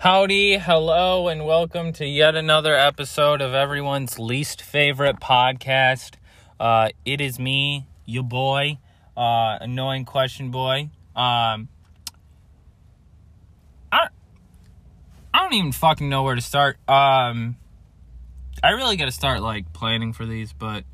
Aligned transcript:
Howdy, 0.00 0.58
hello, 0.58 1.26
and 1.26 1.44
welcome 1.44 1.92
to 1.94 2.06
yet 2.06 2.36
another 2.36 2.72
episode 2.72 3.40
of 3.40 3.52
everyone's 3.52 4.16
least 4.16 4.62
favorite 4.62 5.18
podcast. 5.18 6.14
Uh, 6.60 6.90
it 7.04 7.20
is 7.20 7.40
me, 7.40 7.88
your 8.06 8.22
boy, 8.22 8.78
uh, 9.16 9.58
annoying 9.60 10.04
question 10.04 10.52
boy. 10.52 10.90
Um, 11.16 11.68
I, 13.90 14.06
I 15.34 15.42
don't 15.42 15.54
even 15.54 15.72
fucking 15.72 16.08
know 16.08 16.22
where 16.22 16.36
to 16.36 16.40
start. 16.42 16.76
Um, 16.86 17.56
I 18.62 18.70
really 18.70 18.96
got 18.96 19.06
to 19.06 19.10
start 19.10 19.42
like 19.42 19.72
planning 19.72 20.12
for 20.12 20.26
these, 20.26 20.52
but 20.52 20.84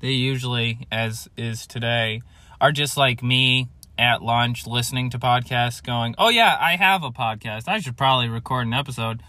they 0.00 0.12
usually, 0.12 0.86
as 0.90 1.28
is 1.36 1.66
today, 1.66 2.22
are 2.62 2.72
just 2.72 2.96
like 2.96 3.22
me 3.22 3.68
at 3.98 4.22
lunch 4.22 4.66
listening 4.66 5.10
to 5.10 5.18
podcasts 5.18 5.82
going, 5.82 6.14
"Oh 6.16 6.28
yeah, 6.28 6.56
I 6.58 6.76
have 6.76 7.02
a 7.02 7.10
podcast. 7.10 7.68
I 7.68 7.80
should 7.80 7.96
probably 7.96 8.28
record 8.28 8.66
an 8.66 8.72
episode." 8.74 9.22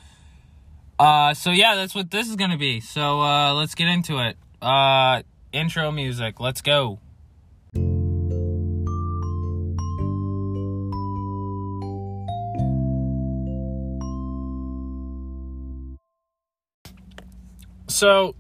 Uh 0.98 1.34
so 1.34 1.52
yeah, 1.52 1.76
that's 1.76 1.96
what 1.96 2.12
this 2.12 2.30
is 2.30 2.36
going 2.36 2.52
to 2.52 2.58
be. 2.58 2.80
So 2.80 3.22
uh 3.22 3.54
let's 3.54 3.76
get 3.76 3.88
into 3.88 4.20
it. 4.20 4.38
Uh 4.62 5.24
intro 5.52 5.92
music. 5.92 6.40
Let's 6.40 6.62
go. 6.62 7.00
So 17.88 18.36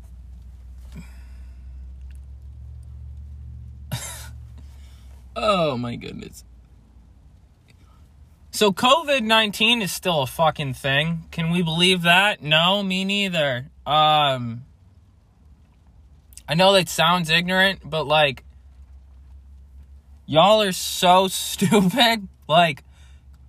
Oh 5.41 5.77
my 5.77 5.95
goodness. 5.95 6.43
So 8.51 8.73
COVID 8.73 9.21
19 9.21 9.81
is 9.81 9.89
still 9.89 10.21
a 10.21 10.27
fucking 10.27 10.73
thing. 10.73 11.27
Can 11.31 11.49
we 11.49 11.61
believe 11.61 12.01
that? 12.01 12.43
No, 12.43 12.83
me 12.83 13.05
neither. 13.05 13.71
Um 13.85 14.65
I 16.47 16.55
know 16.55 16.73
that 16.73 16.89
sounds 16.89 17.29
ignorant, 17.29 17.89
but 17.89 18.05
like 18.05 18.43
y'all 20.25 20.61
are 20.61 20.73
so 20.73 21.27
stupid. 21.29 22.27
Like 22.49 22.83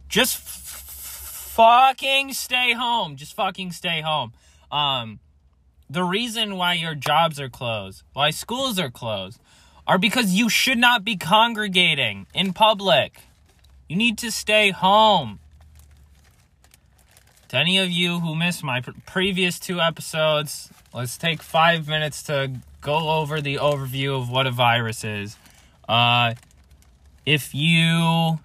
just 0.09 0.36
f- 0.36 1.53
fucking 1.57 2.34
stay 2.34 2.73
home. 2.73 3.17
Just 3.17 3.34
fucking 3.34 3.73
stay 3.73 4.01
home. 4.01 4.33
Um 4.70 5.19
the 5.89 6.05
reason 6.05 6.57
why 6.57 6.75
your 6.75 6.95
jobs 6.95 7.41
are 7.41 7.48
closed, 7.48 8.05
why 8.12 8.31
schools 8.31 8.79
are 8.79 8.92
closed, 8.92 9.41
are 9.91 9.98
because 9.98 10.33
you 10.33 10.48
should 10.48 10.78
not 10.78 11.05
be 11.05 11.16
congregating 11.16 12.24
in 12.33 12.52
public. 12.52 13.22
You 13.88 13.96
need 13.96 14.19
to 14.19 14.30
stay 14.30 14.70
home. 14.70 15.41
To 17.48 17.56
any 17.56 17.77
of 17.77 17.91
you 17.91 18.20
who 18.20 18.36
missed 18.36 18.62
my 18.62 18.83
previous 19.05 19.58
two 19.58 19.80
episodes, 19.80 20.70
let's 20.94 21.18
take 21.18 21.42
five 21.42 21.88
minutes 21.88 22.22
to 22.24 22.52
go 22.80 23.11
over 23.18 23.41
the 23.41 23.56
overview 23.56 24.16
of 24.16 24.30
what 24.30 24.46
a 24.46 24.52
virus 24.52 25.02
is. 25.02 25.36
Uh, 25.88 26.34
if 27.27 27.52
you 27.52 28.38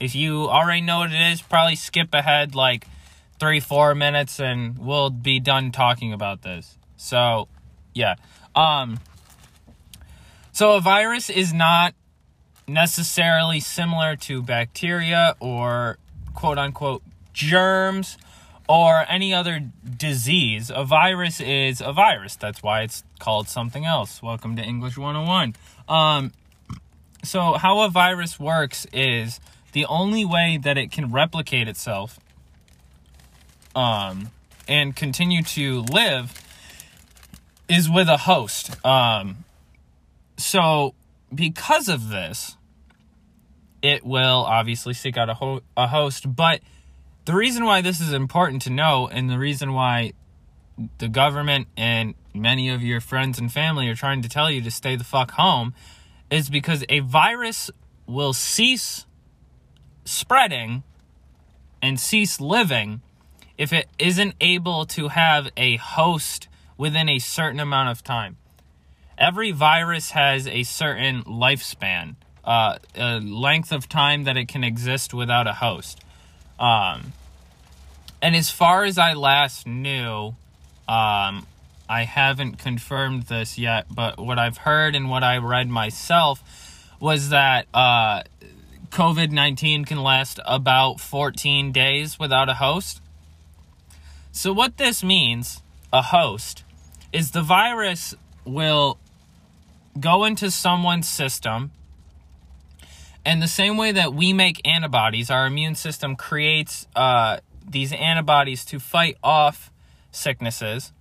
if 0.00 0.16
you 0.16 0.48
already 0.48 0.80
know 0.80 0.98
what 0.98 1.12
it 1.12 1.30
is, 1.30 1.40
probably 1.40 1.76
skip 1.76 2.12
ahead 2.12 2.56
like 2.56 2.88
three 3.38 3.60
four 3.60 3.94
minutes, 3.94 4.40
and 4.40 4.76
we'll 4.76 5.10
be 5.10 5.38
done 5.38 5.70
talking 5.70 6.12
about 6.12 6.42
this. 6.42 6.76
So, 6.96 7.46
yeah. 7.94 8.16
Um, 8.56 8.98
so 10.54 10.76
a 10.76 10.80
virus 10.80 11.28
is 11.28 11.52
not 11.52 11.94
necessarily 12.68 13.58
similar 13.58 14.14
to 14.14 14.40
bacteria 14.40 15.34
or 15.40 15.98
quote 16.32 16.58
unquote 16.58 17.02
germs 17.32 18.16
or 18.68 19.04
any 19.08 19.34
other 19.34 19.68
disease. 19.98 20.70
A 20.72 20.84
virus 20.84 21.40
is 21.40 21.80
a 21.80 21.92
virus. 21.92 22.36
That's 22.36 22.62
why 22.62 22.82
it's 22.82 23.02
called 23.18 23.48
something 23.48 23.84
else. 23.84 24.22
Welcome 24.22 24.54
to 24.54 24.62
English 24.62 24.96
101. 24.96 25.56
Um, 25.88 26.32
so, 27.24 27.54
how 27.54 27.80
a 27.80 27.90
virus 27.90 28.38
works 28.38 28.86
is 28.92 29.40
the 29.72 29.84
only 29.86 30.24
way 30.24 30.56
that 30.62 30.78
it 30.78 30.92
can 30.92 31.10
replicate 31.10 31.66
itself 31.66 32.20
um, 33.74 34.30
and 34.68 34.94
continue 34.94 35.42
to 35.42 35.80
live 35.82 36.40
is 37.68 37.90
with 37.90 38.08
a 38.08 38.18
host. 38.18 38.84
Um, 38.86 39.44
so, 40.36 40.94
because 41.34 41.88
of 41.88 42.08
this, 42.08 42.56
it 43.82 44.04
will 44.04 44.44
obviously 44.44 44.94
seek 44.94 45.16
out 45.16 45.28
a, 45.28 45.34
ho- 45.34 45.60
a 45.76 45.86
host. 45.86 46.34
But 46.34 46.60
the 47.24 47.34
reason 47.34 47.64
why 47.64 47.82
this 47.82 48.00
is 48.00 48.12
important 48.12 48.62
to 48.62 48.70
know, 48.70 49.08
and 49.08 49.30
the 49.30 49.38
reason 49.38 49.72
why 49.72 50.12
the 50.98 51.08
government 51.08 51.68
and 51.76 52.14
many 52.34 52.68
of 52.68 52.82
your 52.82 53.00
friends 53.00 53.38
and 53.38 53.52
family 53.52 53.88
are 53.88 53.94
trying 53.94 54.22
to 54.22 54.28
tell 54.28 54.50
you 54.50 54.60
to 54.62 54.70
stay 54.70 54.96
the 54.96 55.04
fuck 55.04 55.32
home, 55.32 55.74
is 56.30 56.50
because 56.50 56.84
a 56.88 57.00
virus 57.00 57.70
will 58.06 58.32
cease 58.32 59.06
spreading 60.04 60.82
and 61.80 62.00
cease 62.00 62.40
living 62.40 63.02
if 63.56 63.72
it 63.72 63.88
isn't 63.98 64.34
able 64.40 64.84
to 64.84 65.08
have 65.08 65.48
a 65.56 65.76
host 65.76 66.48
within 66.76 67.08
a 67.08 67.18
certain 67.18 67.60
amount 67.60 67.88
of 67.88 68.02
time 68.02 68.36
every 69.18 69.50
virus 69.50 70.10
has 70.10 70.46
a 70.46 70.62
certain 70.62 71.22
lifespan, 71.24 72.16
uh, 72.44 72.78
a 72.94 73.20
length 73.20 73.72
of 73.72 73.88
time 73.88 74.24
that 74.24 74.36
it 74.36 74.48
can 74.48 74.64
exist 74.64 75.14
without 75.14 75.46
a 75.46 75.54
host. 75.54 76.00
Um, 76.58 77.12
and 78.22 78.34
as 78.34 78.50
far 78.50 78.84
as 78.84 78.98
I 78.98 79.12
last 79.12 79.66
knew, 79.66 80.34
um, 80.88 81.46
I 81.88 82.04
haven't 82.04 82.58
confirmed 82.58 83.24
this 83.24 83.58
yet, 83.58 83.86
but 83.90 84.18
what 84.18 84.38
I've 84.38 84.58
heard 84.58 84.94
and 84.94 85.10
what 85.10 85.22
I 85.22 85.36
read 85.38 85.68
myself 85.68 86.42
was 87.00 87.28
that 87.28 87.66
uh, 87.74 88.22
COVID 88.90 89.30
19 89.30 89.84
can 89.84 90.02
last 90.02 90.40
about 90.46 91.00
14 91.00 91.72
days 91.72 92.18
without 92.18 92.48
a 92.48 92.54
host. 92.54 93.00
So, 94.32 94.52
what 94.52 94.78
this 94.78 95.04
means, 95.04 95.62
a 95.92 96.02
host, 96.02 96.64
is 97.12 97.32
the 97.32 97.42
virus 97.42 98.14
will 98.44 98.98
go 99.98 100.24
into 100.24 100.50
someone's 100.50 101.08
system. 101.08 101.70
And 103.24 103.42
the 103.42 103.48
same 103.48 103.76
way 103.76 103.92
that 103.92 104.12
we 104.12 104.32
make 104.32 104.66
antibodies, 104.66 105.30
our 105.30 105.46
immune 105.46 105.74
system 105.74 106.14
creates 106.16 106.86
uh, 106.94 107.38
these 107.66 107.92
antibodies 107.92 108.64
to 108.66 108.78
fight 108.78 109.16
off 109.22 109.70
sicknesses. 110.10 110.92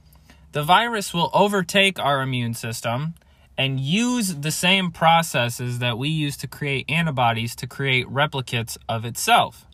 The 0.53 0.63
virus 0.63 1.13
will 1.13 1.29
overtake 1.33 1.99
our 1.99 2.21
immune 2.21 2.53
system 2.53 3.15
and 3.57 3.79
use 3.79 4.35
the 4.35 4.51
same 4.51 4.91
processes 4.91 5.79
that 5.79 5.97
we 5.97 6.09
use 6.09 6.37
to 6.37 6.47
create 6.47 6.89
antibodies 6.89 7.55
to 7.57 7.67
create 7.67 8.07
replicates 8.07 8.77
of 8.87 9.05
itself. 9.05 9.65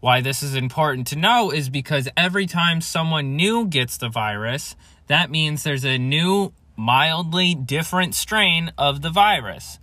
Why 0.00 0.20
this 0.20 0.42
is 0.42 0.54
important 0.54 1.06
to 1.08 1.16
know 1.16 1.50
is 1.50 1.70
because 1.70 2.08
every 2.16 2.46
time 2.46 2.82
someone 2.82 3.36
new 3.36 3.66
gets 3.66 3.96
the 3.96 4.10
virus, 4.10 4.76
that 5.06 5.30
means 5.30 5.62
there's 5.62 5.84
a 5.84 5.96
new 5.96 6.52
mildly 6.76 7.54
different 7.54 8.14
strain 8.14 8.72
of 8.76 9.02
the 9.02 9.10
virus. 9.10 9.78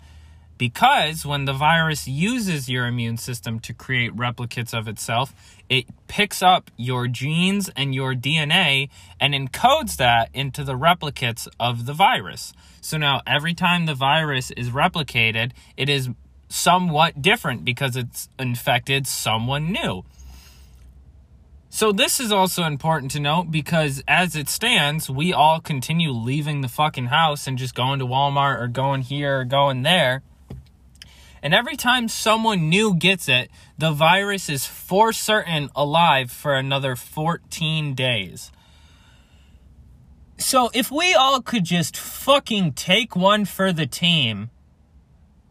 Because 0.58 1.26
when 1.26 1.46
the 1.46 1.54
virus 1.54 2.08
uses 2.08 2.70
your 2.70 2.86
immune 2.86 3.18
system 3.18 3.60
to 3.62 3.74
create 3.74 4.16
replicates 4.16 4.78
of 4.78 4.88
itself, 4.88 5.34
it 5.70 5.86
picks 6.08 6.44
up 6.44 6.70
your 6.78 7.08
genes 7.08 7.68
and 7.76 7.96
your 7.96 8.14
DNA 8.14 8.90
and 9.20 9.34
encodes 9.34 9.96
that 9.98 10.30
into 10.36 10.64
the 10.64 10.78
replicates 10.78 11.48
of 11.60 11.88
the 11.88 11.94
virus. 11.94 12.54
So 12.80 12.98
now 12.98 13.22
every 13.26 13.56
time 13.56 13.88
the 13.88 13.96
virus 13.96 14.52
is 14.52 14.70
replicated, 14.70 15.52
it 15.76 15.90
is 15.90 16.10
somewhat 16.48 17.24
different 17.24 17.66
because 17.66 17.96
it's 17.96 18.30
infected 18.38 19.08
someone 19.08 19.72
new. 19.72 20.04
So 21.74 21.94
this 21.94 22.20
is 22.20 22.34
also 22.34 22.66
important 22.66 23.12
to 23.12 23.22
note 23.22 23.50
because 23.50 24.04
as 24.06 24.36
it 24.36 24.50
stands, 24.50 25.10
we 25.10 25.32
all 25.32 25.62
continue 25.62 26.12
leaving 26.12 26.60
the 26.60 26.68
fucking 26.68 27.06
house 27.06 27.48
and 27.48 27.58
just 27.58 27.74
going 27.74 28.00
to 28.00 28.06
Walmart 28.06 28.60
or 28.60 28.68
going 28.68 29.04
here 29.04 29.40
or 29.40 29.46
going 29.46 29.84
there. 29.84 30.22
And 31.42 31.54
every 31.54 31.78
time 31.78 32.10
someone 32.10 32.68
new 32.68 32.94
gets 32.94 33.30
it, 33.30 33.50
the 33.78 33.94
virus 33.94 34.50
is 34.50 34.66
for 34.66 35.14
certain 35.14 35.70
alive 35.74 36.30
for 36.30 36.56
another 36.56 36.98
14 36.98 37.96
days. 37.96 38.52
So 40.38 40.72
if 40.74 40.92
we 40.92 41.14
all 41.14 41.42
could 41.42 41.64
just 41.64 41.96
fucking 41.96 42.74
take 42.74 43.16
one 43.16 43.46
for 43.46 43.72
the 43.72 43.88
team, 43.88 44.50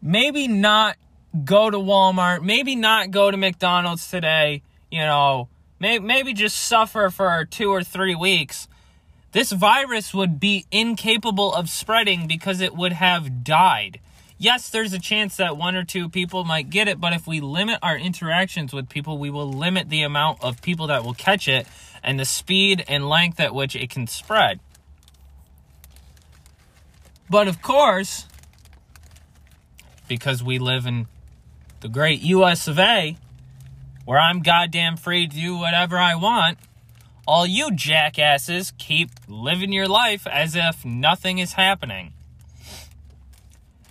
maybe 0.03 0.47
not 0.47 0.97
go 1.43 1.71
to 1.71 1.77
Walmart, 1.79 2.43
maybe 2.43 2.75
not 2.75 3.09
go 3.09 3.31
to 3.31 3.37
McDonald's 3.37 4.07
today, 4.07 4.61
you 4.91 4.99
know, 4.99 5.49
maybe 5.81 6.33
just 6.33 6.57
suffer 6.57 7.09
for 7.09 7.43
two 7.45 7.71
or 7.71 7.83
three 7.83 8.15
weeks, 8.15 8.67
this 9.31 9.51
virus 9.51 10.13
would 10.13 10.39
be 10.39 10.65
incapable 10.71 11.53
of 11.53 11.69
spreading 11.69 12.27
because 12.27 12.61
it 12.61 12.75
would 12.75 12.93
have 12.93 13.43
died. 13.43 13.99
yes, 14.37 14.69
there's 14.69 14.91
a 14.91 14.99
chance 14.99 15.37
that 15.37 15.55
one 15.55 15.75
or 15.75 15.83
two 15.83 16.09
people 16.09 16.43
might 16.43 16.69
get 16.69 16.87
it, 16.87 16.99
but 16.99 17.13
if 17.13 17.27
we 17.27 17.39
limit 17.39 17.77
our 17.83 17.95
interactions 17.95 18.73
with 18.73 18.89
people, 18.89 19.19
we 19.19 19.29
will 19.29 19.51
limit 19.51 19.89
the 19.89 20.01
amount 20.01 20.43
of 20.43 20.61
people 20.63 20.87
that 20.87 21.03
will 21.03 21.13
catch 21.13 21.47
it 21.47 21.67
and 22.03 22.19
the 22.19 22.25
speed 22.25 22.83
and 22.87 23.07
length 23.07 23.39
at 23.39 23.53
which 23.53 23.75
it 23.75 23.89
can 23.91 24.07
spread. 24.07 24.59
But 27.29 27.47
of 27.47 27.61
course, 27.61 28.25
because 30.07 30.43
we 30.43 30.59
live 30.59 30.85
in 30.85 31.07
the 31.81 31.87
great 31.87 32.21
US 32.21 32.67
of 32.67 32.77
A, 32.79 33.17
where 34.11 34.19
I'm 34.19 34.41
goddamn 34.41 34.97
free 34.97 35.25
to 35.25 35.33
do 35.33 35.55
whatever 35.55 35.97
I 35.97 36.15
want, 36.15 36.57
all 37.25 37.47
you 37.47 37.71
jackasses 37.71 38.73
keep 38.77 39.09
living 39.25 39.71
your 39.71 39.87
life 39.87 40.27
as 40.27 40.53
if 40.53 40.83
nothing 40.83 41.37
is 41.37 41.53
happening. 41.53 42.11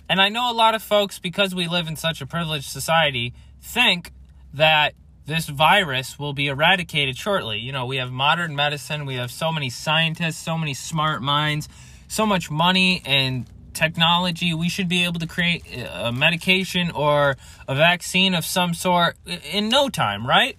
And 0.07 0.21
I 0.21 0.29
know 0.29 0.51
a 0.51 0.53
lot 0.53 0.75
of 0.75 0.83
folks, 0.83 1.17
because 1.17 1.55
we 1.55 1.67
live 1.67 1.87
in 1.87 1.95
such 1.95 2.21
a 2.21 2.27
privileged 2.27 2.69
society, 2.69 3.33
think 3.63 4.11
that 4.53 4.93
this 5.25 5.49
virus 5.49 6.19
will 6.19 6.33
be 6.33 6.49
eradicated 6.49 7.17
shortly. 7.17 7.57
You 7.57 7.71
know, 7.71 7.87
we 7.87 7.97
have 7.97 8.11
modern 8.11 8.55
medicine, 8.55 9.07
we 9.07 9.15
have 9.15 9.31
so 9.31 9.51
many 9.51 9.71
scientists, 9.71 10.37
so 10.37 10.55
many 10.55 10.75
smart 10.75 11.23
minds, 11.23 11.67
so 12.07 12.27
much 12.27 12.51
money 12.51 13.01
and 13.07 13.47
technology. 13.73 14.53
We 14.53 14.69
should 14.69 14.87
be 14.87 15.03
able 15.03 15.19
to 15.19 15.27
create 15.27 15.63
a 15.93 16.11
medication 16.11 16.91
or 16.91 17.37
a 17.67 17.75
vaccine 17.75 18.33
of 18.33 18.45
some 18.45 18.73
sort 18.73 19.15
in 19.51 19.69
no 19.69 19.89
time, 19.89 20.25
right? 20.25 20.57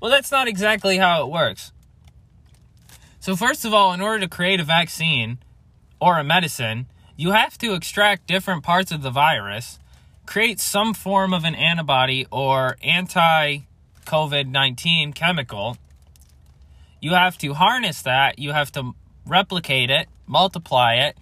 Well, 0.00 0.10
that's 0.10 0.30
not 0.30 0.48
exactly 0.48 0.98
how 0.98 1.24
it 1.24 1.30
works. 1.30 1.72
So, 3.20 3.36
first 3.36 3.64
of 3.64 3.72
all, 3.72 3.92
in 3.92 4.00
order 4.00 4.18
to 4.20 4.28
create 4.28 4.58
a 4.58 4.64
vaccine 4.64 5.38
or 6.00 6.18
a 6.18 6.24
medicine, 6.24 6.86
you 7.16 7.30
have 7.30 7.56
to 7.58 7.74
extract 7.74 8.26
different 8.26 8.64
parts 8.64 8.90
of 8.90 9.02
the 9.02 9.10
virus, 9.10 9.78
create 10.26 10.58
some 10.58 10.92
form 10.92 11.32
of 11.32 11.44
an 11.44 11.54
antibody 11.54 12.26
or 12.32 12.76
anti 12.82 13.58
COVID 14.06 14.48
19 14.48 15.12
chemical. 15.12 15.76
You 17.00 17.12
have 17.12 17.38
to 17.38 17.54
harness 17.54 18.02
that, 18.02 18.38
you 18.38 18.50
have 18.50 18.72
to 18.72 18.94
replicate 19.24 19.90
it, 19.90 20.08
multiply 20.26 20.94
it, 20.94 21.16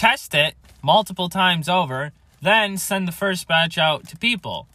test 0.00 0.34
it 0.34 0.54
multiple 0.82 1.28
times 1.28 1.68
over, 1.68 2.10
then 2.40 2.78
send 2.78 3.06
the 3.06 3.12
first 3.12 3.46
batch 3.46 3.76
out 3.76 4.08
to 4.08 4.16
people. 4.16 4.66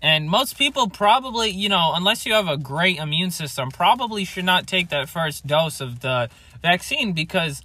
And 0.00 0.30
most 0.30 0.56
people 0.56 0.88
probably, 0.88 1.50
you 1.50 1.68
know, 1.68 1.92
unless 1.94 2.24
you 2.24 2.32
have 2.32 2.48
a 2.48 2.56
great 2.56 2.96
immune 2.96 3.30
system, 3.30 3.70
probably 3.70 4.24
should 4.24 4.46
not 4.46 4.66
take 4.66 4.88
that 4.88 5.10
first 5.10 5.46
dose 5.46 5.82
of 5.82 6.00
the 6.00 6.30
vaccine 6.62 7.12
because 7.12 7.60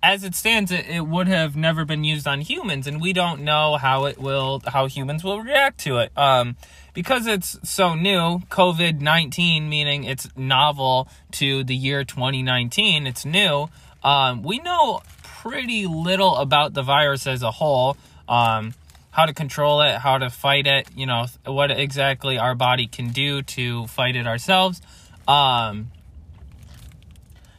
as 0.00 0.22
it 0.22 0.36
stands, 0.36 0.70
it, 0.70 0.86
it 0.86 1.08
would 1.08 1.26
have 1.26 1.56
never 1.56 1.84
been 1.84 2.04
used 2.04 2.28
on 2.28 2.42
humans, 2.42 2.86
and 2.86 3.00
we 3.00 3.12
don't 3.12 3.40
know 3.40 3.76
how 3.76 4.04
it 4.04 4.18
will, 4.18 4.62
how 4.66 4.86
humans 4.86 5.24
will 5.24 5.40
react 5.40 5.80
to 5.80 5.96
it. 5.96 6.16
Um, 6.16 6.56
because 6.92 7.26
it's 7.26 7.58
so 7.68 7.94
new, 7.94 8.40
COVID 8.48 9.00
19, 9.00 9.68
meaning 9.68 10.04
it's 10.04 10.28
novel 10.36 11.08
to 11.32 11.64
the 11.64 11.74
year 11.74 12.04
2019, 12.04 13.06
it's 13.08 13.24
new, 13.24 13.70
um, 14.04 14.42
we 14.42 14.58
know 14.58 15.00
pretty 15.44 15.86
little 15.86 16.36
about 16.36 16.72
the 16.72 16.82
virus 16.82 17.26
as 17.26 17.42
a 17.42 17.50
whole. 17.50 17.96
Um, 18.26 18.72
how 19.10 19.26
to 19.26 19.34
control 19.34 19.82
it, 19.82 19.98
how 19.98 20.18
to 20.18 20.28
fight 20.28 20.66
it, 20.66 20.88
you 20.96 21.06
know, 21.06 21.26
what 21.46 21.70
exactly 21.70 22.36
our 22.36 22.54
body 22.54 22.88
can 22.88 23.10
do 23.10 23.42
to 23.42 23.86
fight 23.86 24.16
it 24.16 24.26
ourselves. 24.26 24.82
Um, 25.28 25.92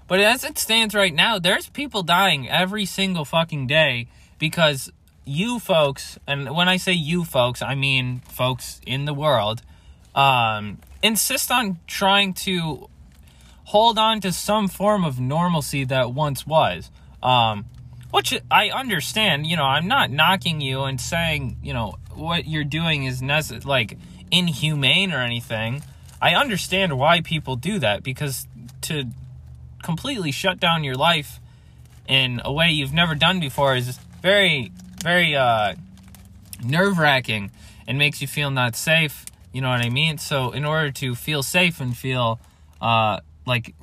but 0.07 0.19
as 0.19 0.43
it 0.43 0.57
stands 0.57 0.93
right 0.93 1.13
now, 1.13 1.39
there's 1.39 1.69
people 1.69 2.03
dying 2.03 2.49
every 2.49 2.85
single 2.85 3.23
fucking 3.23 3.67
day 3.67 4.07
because 4.37 4.91
you 5.23 5.59
folks, 5.59 6.19
and 6.27 6.53
when 6.53 6.67
I 6.67 6.75
say 6.75 6.91
you 6.91 7.23
folks, 7.23 7.61
I 7.61 7.73
mean 7.75 8.19
folks 8.27 8.81
in 8.85 9.05
the 9.05 9.13
world, 9.13 9.61
um, 10.13 10.79
insist 11.01 11.51
on 11.51 11.79
trying 11.87 12.33
to 12.33 12.89
hold 13.65 13.97
on 13.97 14.19
to 14.21 14.33
some 14.33 14.67
form 14.67 15.05
of 15.05 15.21
normalcy 15.21 15.85
that 15.85 16.11
once 16.11 16.45
was. 16.45 16.91
Um, 17.23 17.65
which 18.11 18.39
I 18.49 18.69
understand. 18.69 19.45
You 19.45 19.57
know, 19.57 19.65
I'm 19.65 19.87
not 19.87 20.09
knocking 20.11 20.61
you 20.61 20.83
and 20.83 20.99
saying 20.99 21.57
you 21.61 21.73
know 21.73 21.95
what 22.13 22.47
you're 22.47 22.63
doing 22.63 23.03
is 23.03 23.21
like 23.65 23.97
inhumane 24.31 25.11
or 25.11 25.21
anything. 25.21 25.83
I 26.21 26.33
understand 26.35 26.97
why 26.97 27.21
people 27.21 27.55
do 27.55 27.79
that 27.79 28.03
because 28.03 28.47
to 28.83 29.05
completely 29.83 30.31
shut 30.31 30.59
down 30.59 30.83
your 30.83 30.95
life 30.95 31.39
in 32.07 32.41
a 32.43 32.51
way 32.51 32.69
you've 32.69 32.93
never 32.93 33.15
done 33.15 33.39
before 33.39 33.75
is 33.75 33.99
very, 34.21 34.71
very 35.03 35.35
uh, 35.35 35.75
nerve 36.63 36.97
wracking 36.97 37.51
and 37.87 37.97
makes 37.97 38.21
you 38.21 38.27
feel 38.27 38.49
not 38.49 38.75
safe. 38.75 39.25
You 39.53 39.61
know 39.61 39.69
what 39.69 39.85
I 39.85 39.89
mean? 39.89 40.17
So, 40.17 40.51
in 40.51 40.65
order 40.65 40.91
to 40.91 41.15
feel 41.15 41.43
safe 41.43 41.79
and 41.79 41.95
feel 41.95 42.39
uh, 42.81 43.19
like 43.45 43.73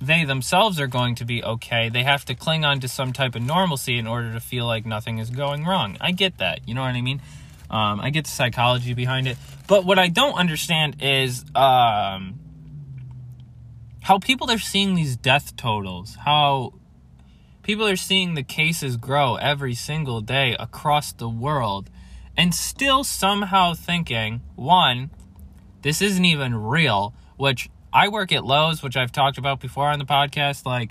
they 0.00 0.24
themselves 0.24 0.80
are 0.80 0.86
going 0.86 1.14
to 1.16 1.24
be 1.24 1.42
okay. 1.42 1.88
They 1.88 2.02
have 2.02 2.24
to 2.26 2.34
cling 2.34 2.64
on 2.64 2.80
to 2.80 2.88
some 2.88 3.12
type 3.12 3.34
of 3.34 3.42
normalcy 3.42 3.98
in 3.98 4.06
order 4.06 4.32
to 4.32 4.40
feel 4.40 4.66
like 4.66 4.84
nothing 4.84 5.18
is 5.18 5.30
going 5.30 5.64
wrong. 5.64 5.96
I 6.00 6.12
get 6.12 6.38
that. 6.38 6.66
You 6.68 6.74
know 6.74 6.82
what 6.82 6.94
I 6.94 7.00
mean? 7.00 7.22
Um, 7.70 8.00
I 8.00 8.10
get 8.10 8.24
the 8.24 8.30
psychology 8.30 8.94
behind 8.94 9.26
it. 9.26 9.36
But 9.66 9.84
what 9.84 9.98
I 9.98 10.08
don't 10.08 10.34
understand 10.34 10.96
is 11.00 11.44
um, 11.54 12.38
how 14.02 14.18
people 14.18 14.50
are 14.50 14.58
seeing 14.58 14.94
these 14.94 15.16
death 15.16 15.56
totals. 15.56 16.16
How 16.16 16.74
people 17.62 17.86
are 17.86 17.96
seeing 17.96 18.34
the 18.34 18.42
cases 18.42 18.96
grow 18.96 19.36
every 19.36 19.74
single 19.74 20.20
day 20.20 20.54
across 20.58 21.12
the 21.12 21.28
world 21.28 21.88
and 22.36 22.54
still 22.54 23.04
somehow 23.04 23.74
thinking, 23.74 24.42
one, 24.56 25.10
this 25.82 26.02
isn't 26.02 26.24
even 26.24 26.54
real, 26.54 27.14
which 27.36 27.70
I 27.94 28.08
work 28.08 28.32
at 28.32 28.44
Lowe's, 28.44 28.82
which 28.82 28.96
I've 28.96 29.12
talked 29.12 29.38
about 29.38 29.60
before 29.60 29.88
on 29.88 30.00
the 30.00 30.04
podcast. 30.04 30.66
Like, 30.66 30.90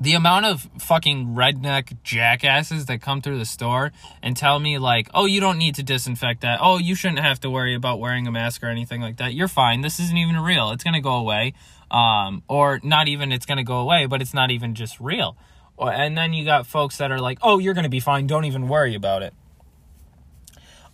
the 0.00 0.14
amount 0.14 0.46
of 0.46 0.68
fucking 0.78 1.34
redneck 1.34 1.96
jackasses 2.04 2.86
that 2.86 3.00
come 3.00 3.20
through 3.20 3.38
the 3.38 3.44
store 3.44 3.90
and 4.22 4.36
tell 4.36 4.60
me, 4.60 4.78
like, 4.78 5.08
oh, 5.12 5.24
you 5.24 5.40
don't 5.40 5.58
need 5.58 5.74
to 5.74 5.82
disinfect 5.82 6.42
that. 6.42 6.60
Oh, 6.62 6.78
you 6.78 6.94
shouldn't 6.94 7.18
have 7.18 7.40
to 7.40 7.50
worry 7.50 7.74
about 7.74 7.98
wearing 7.98 8.26
a 8.28 8.30
mask 8.30 8.62
or 8.62 8.68
anything 8.68 9.00
like 9.00 9.16
that. 9.16 9.34
You're 9.34 9.48
fine. 9.48 9.80
This 9.80 9.98
isn't 9.98 10.16
even 10.16 10.36
real. 10.38 10.70
It's 10.70 10.84
going 10.84 10.94
to 10.94 11.00
go 11.00 11.14
away. 11.14 11.54
Um, 11.90 12.42
or 12.48 12.80
not 12.82 13.08
even 13.08 13.32
it's 13.32 13.46
going 13.46 13.58
to 13.58 13.64
go 13.64 13.78
away, 13.78 14.06
but 14.06 14.22
it's 14.22 14.34
not 14.34 14.50
even 14.50 14.74
just 14.74 15.00
real. 15.00 15.36
And 15.78 16.16
then 16.16 16.32
you 16.32 16.44
got 16.44 16.66
folks 16.66 16.98
that 16.98 17.10
are 17.10 17.20
like, 17.20 17.38
oh, 17.42 17.58
you're 17.58 17.74
going 17.74 17.84
to 17.84 17.90
be 17.90 18.00
fine. 18.00 18.26
Don't 18.26 18.44
even 18.44 18.68
worry 18.68 18.94
about 18.94 19.22
it. 19.22 19.34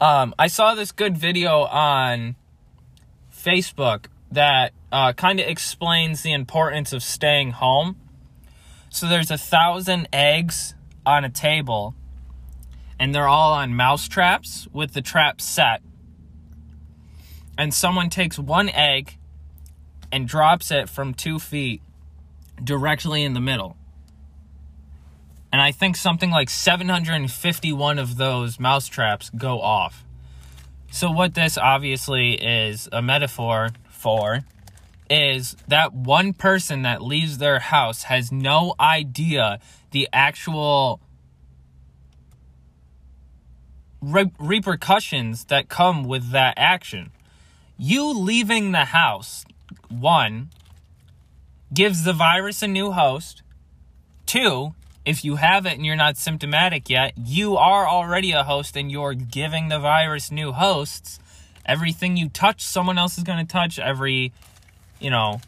Um, 0.01 0.35
I 0.39 0.49
saw 0.49 0.75
this 0.75 0.93
good 0.93 1.17
video 1.17 1.63
on 1.63 2.37
Facebook 3.33 4.07
that 4.33 4.73
uh, 4.91 5.13
kind 5.13 5.41
of 5.41 5.47
explains 5.47 6.23
the 6.23 6.33
importance 6.33 6.93
of 6.93 7.03
staying 7.03 7.53
home. 7.53 7.97
So 8.89 9.09
there's 9.09 9.31
a 9.31 9.39
thousand 9.39 10.09
eggs 10.13 10.75
on 11.05 11.25
a 11.25 11.31
table, 11.31 11.95
and 12.99 13.15
they're 13.15 13.29
all 13.29 13.53
on 13.53 13.75
mouse 13.75 14.09
traps 14.09 14.69
with 14.73 14.93
the 14.93 15.03
trap 15.03 15.41
set. 15.41 15.83
And 17.57 17.73
someone 17.73 18.09
takes 18.09 18.39
one 18.39 18.69
egg 18.71 19.19
and 20.11 20.27
drops 20.27 20.71
it 20.71 20.89
from 20.89 21.15
two 21.15 21.39
feet 21.39 21.83
directly 22.63 23.23
in 23.23 23.35
the 23.35 23.41
middle. 23.41 23.77
And 25.53 25.61
I 25.61 25.73
think 25.73 25.97
something 25.97 26.31
like 26.31 26.49
751 26.49 27.99
of 27.99 28.17
those 28.17 28.59
mouse 28.59 28.89
traps 28.89 29.31
go 29.31 29.61
off. 29.61 30.05
So, 30.91 31.11
what 31.11 31.35
this 31.35 31.59
obviously 31.59 32.35
is 32.35 32.89
a 32.93 33.03
metaphor 33.03 33.71
for 34.03 34.41
is 35.09 35.57
that 35.69 35.93
one 35.93 36.33
person 36.33 36.83
that 36.83 37.03
leaves 37.03 37.39
their 37.39 37.61
house 37.61 38.05
has 38.05 38.33
no 38.33 38.75
idea 38.81 39.61
the 39.93 40.09
actual 40.13 41.01
re- 44.01 44.33
repercussions 44.39 45.45
that 45.47 45.69
come 45.69 46.05
with 46.05 46.31
that 46.31 46.55
action. 46.57 47.13
You 47.79 48.13
leaving 48.13 48.73
the 48.73 48.87
house, 48.87 49.45
one, 49.89 50.51
gives 51.73 52.05
the 52.05 52.13
virus 52.13 52.63
a 52.63 52.69
new 52.69 52.93
host. 52.93 53.43
Two, 54.27 54.75
if 55.05 55.25
you 55.25 55.37
have 55.37 55.67
it 55.67 55.75
and 55.75 55.85
you're 55.85 55.97
not 55.97 56.17
symptomatic 56.17 56.89
yet, 56.89 57.15
you 57.17 57.57
are 57.57 57.89
already 57.89 58.33
a 58.33 58.45
host 58.45 58.77
and 58.77 58.91
you're 58.91 59.15
giving 59.15 59.69
the 59.69 59.79
virus 59.79 60.31
new 60.31 60.53
hosts. 60.53 61.19
Everything 61.65 62.17
you 62.17 62.29
touch, 62.29 62.63
someone 62.63 62.99
else 62.99 63.19
is 63.19 63.25
going 63.25 63.39
to 63.39 63.51
touch. 63.51 63.79
Every, 63.79 64.33
you 65.01 65.11
know, 65.11 65.41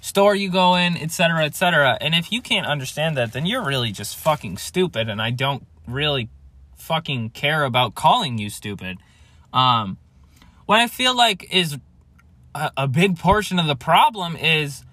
store 0.00 0.34
you 0.34 0.50
go 0.50 0.76
in, 0.76 0.96
etc., 0.96 1.44
etc. 1.44 1.98
And 2.00 2.14
if 2.14 2.30
you 2.30 2.40
can't 2.40 2.66
understand 2.66 3.16
that, 3.16 3.32
then 3.32 3.44
you're 3.46 3.64
really 3.64 3.90
just 3.90 4.16
fucking 4.16 4.58
stupid. 4.58 5.08
And 5.08 5.20
I 5.20 5.30
don't 5.30 5.66
really 5.86 6.28
fucking 6.76 7.30
care 7.30 7.64
about 7.64 7.94
calling 7.94 8.38
you 8.38 8.48
stupid. 8.50 8.98
Um, 9.52 9.98
what 10.66 10.78
I 10.78 10.86
feel 10.86 11.16
like 11.16 11.52
is 11.52 11.78
a, 12.54 12.70
a 12.76 12.88
big 12.88 13.18
portion 13.18 13.58
of 13.58 13.66
the 13.66 13.76
problem 13.76 14.36
is, 14.36 14.84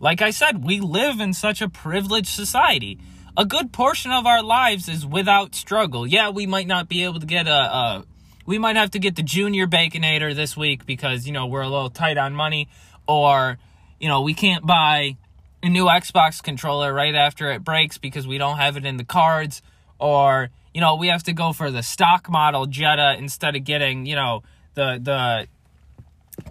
like 0.00 0.22
I 0.22 0.30
said, 0.30 0.64
we 0.64 0.80
live 0.80 1.20
in 1.20 1.32
such 1.32 1.60
a 1.60 1.68
privileged 1.68 2.28
society. 2.28 2.98
a 3.36 3.44
good 3.46 3.72
portion 3.72 4.10
of 4.10 4.26
our 4.26 4.42
lives 4.42 4.88
is 4.88 5.06
without 5.06 5.54
struggle. 5.54 6.06
Yeah, 6.06 6.28
we 6.30 6.46
might 6.46 6.66
not 6.66 6.88
be 6.88 7.04
able 7.04 7.20
to 7.20 7.26
get 7.26 7.46
a, 7.46 7.50
a 7.50 8.04
we 8.46 8.58
might 8.58 8.76
have 8.76 8.90
to 8.92 8.98
get 8.98 9.16
the 9.16 9.22
junior 9.22 9.66
baconator 9.66 10.34
this 10.34 10.56
week 10.56 10.86
because 10.86 11.26
you 11.26 11.32
know 11.32 11.46
we're 11.46 11.62
a 11.62 11.68
little 11.68 11.90
tight 11.90 12.18
on 12.18 12.34
money. 12.34 12.68
Or 13.06 13.58
you 14.00 14.08
know 14.08 14.22
we 14.22 14.34
can't 14.34 14.66
buy 14.66 15.16
a 15.62 15.68
new 15.68 15.86
Xbox 15.86 16.42
controller 16.42 16.92
right 16.92 17.14
after 17.14 17.50
it 17.52 17.64
breaks 17.64 17.98
because 17.98 18.26
we 18.26 18.38
don't 18.38 18.58
have 18.58 18.76
it 18.76 18.84
in 18.84 18.96
the 18.96 19.04
cards. 19.04 19.62
Or 19.98 20.50
you 20.74 20.80
know 20.80 20.96
we 20.96 21.08
have 21.08 21.22
to 21.24 21.32
go 21.32 21.52
for 21.52 21.70
the 21.70 21.82
stock 21.82 22.30
model 22.30 22.66
Jetta 22.66 23.16
instead 23.18 23.56
of 23.56 23.64
getting 23.64 24.06
you 24.06 24.16
know 24.16 24.42
the 24.74 24.98
the 25.02 25.46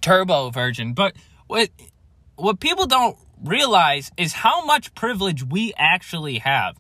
turbo 0.02 0.50
version. 0.50 0.94
But 0.94 1.16
what 1.48 1.70
what 2.36 2.60
people 2.60 2.86
don't 2.86 3.18
realize 3.44 4.12
is 4.18 4.34
how 4.34 4.66
much 4.66 4.94
privilege 4.94 5.44
we 5.44 5.74
actually 5.78 6.40
have 6.40 6.76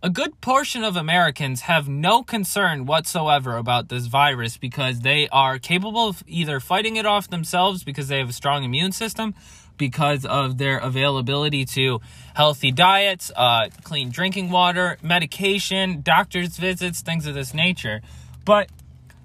a 0.00 0.10
good 0.10 0.40
portion 0.40 0.84
of 0.84 0.96
Americans 0.96 1.62
have 1.62 1.88
no 1.88 2.22
concern 2.22 2.86
whatsoever 2.86 3.56
about 3.56 3.88
this 3.88 4.06
virus 4.06 4.56
because 4.56 5.00
they 5.00 5.28
are 5.30 5.58
capable 5.58 6.08
of 6.08 6.22
either 6.28 6.60
fighting 6.60 6.94
it 6.94 7.04
off 7.04 7.28
themselves 7.28 7.82
because 7.82 8.06
they 8.06 8.18
have 8.18 8.28
a 8.28 8.32
strong 8.32 8.62
immune 8.62 8.92
system, 8.92 9.34
because 9.76 10.24
of 10.24 10.58
their 10.58 10.78
availability 10.78 11.64
to 11.64 12.00
healthy 12.34 12.70
diets, 12.70 13.32
uh, 13.34 13.68
clean 13.82 14.08
drinking 14.08 14.50
water, 14.50 14.98
medication, 15.02 16.00
doctor's 16.02 16.56
visits, 16.56 17.00
things 17.00 17.26
of 17.26 17.34
this 17.34 17.52
nature. 17.52 18.00
But 18.44 18.68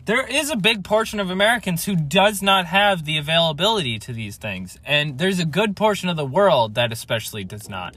there 0.06 0.25
is 0.25 0.50
a 0.50 0.56
big 0.56 0.84
portion 0.84 1.20
of 1.20 1.30
Americans 1.30 1.86
who 1.86 1.96
does 1.96 2.42
not 2.42 2.65
have 2.65 3.06
the 3.06 3.18
availability 3.18 4.00
to 4.00 4.13
these 4.13 4.38
things. 4.38 4.80
And 4.84 5.20
there's 5.20 5.39
a 5.39 5.46
good 5.46 5.75
portion 5.75 6.10
of 6.10 6.18
the 6.18 6.25
world 6.25 6.74
that 6.75 6.92
especially 6.92 7.44
does 7.44 7.70
not. 7.70 7.96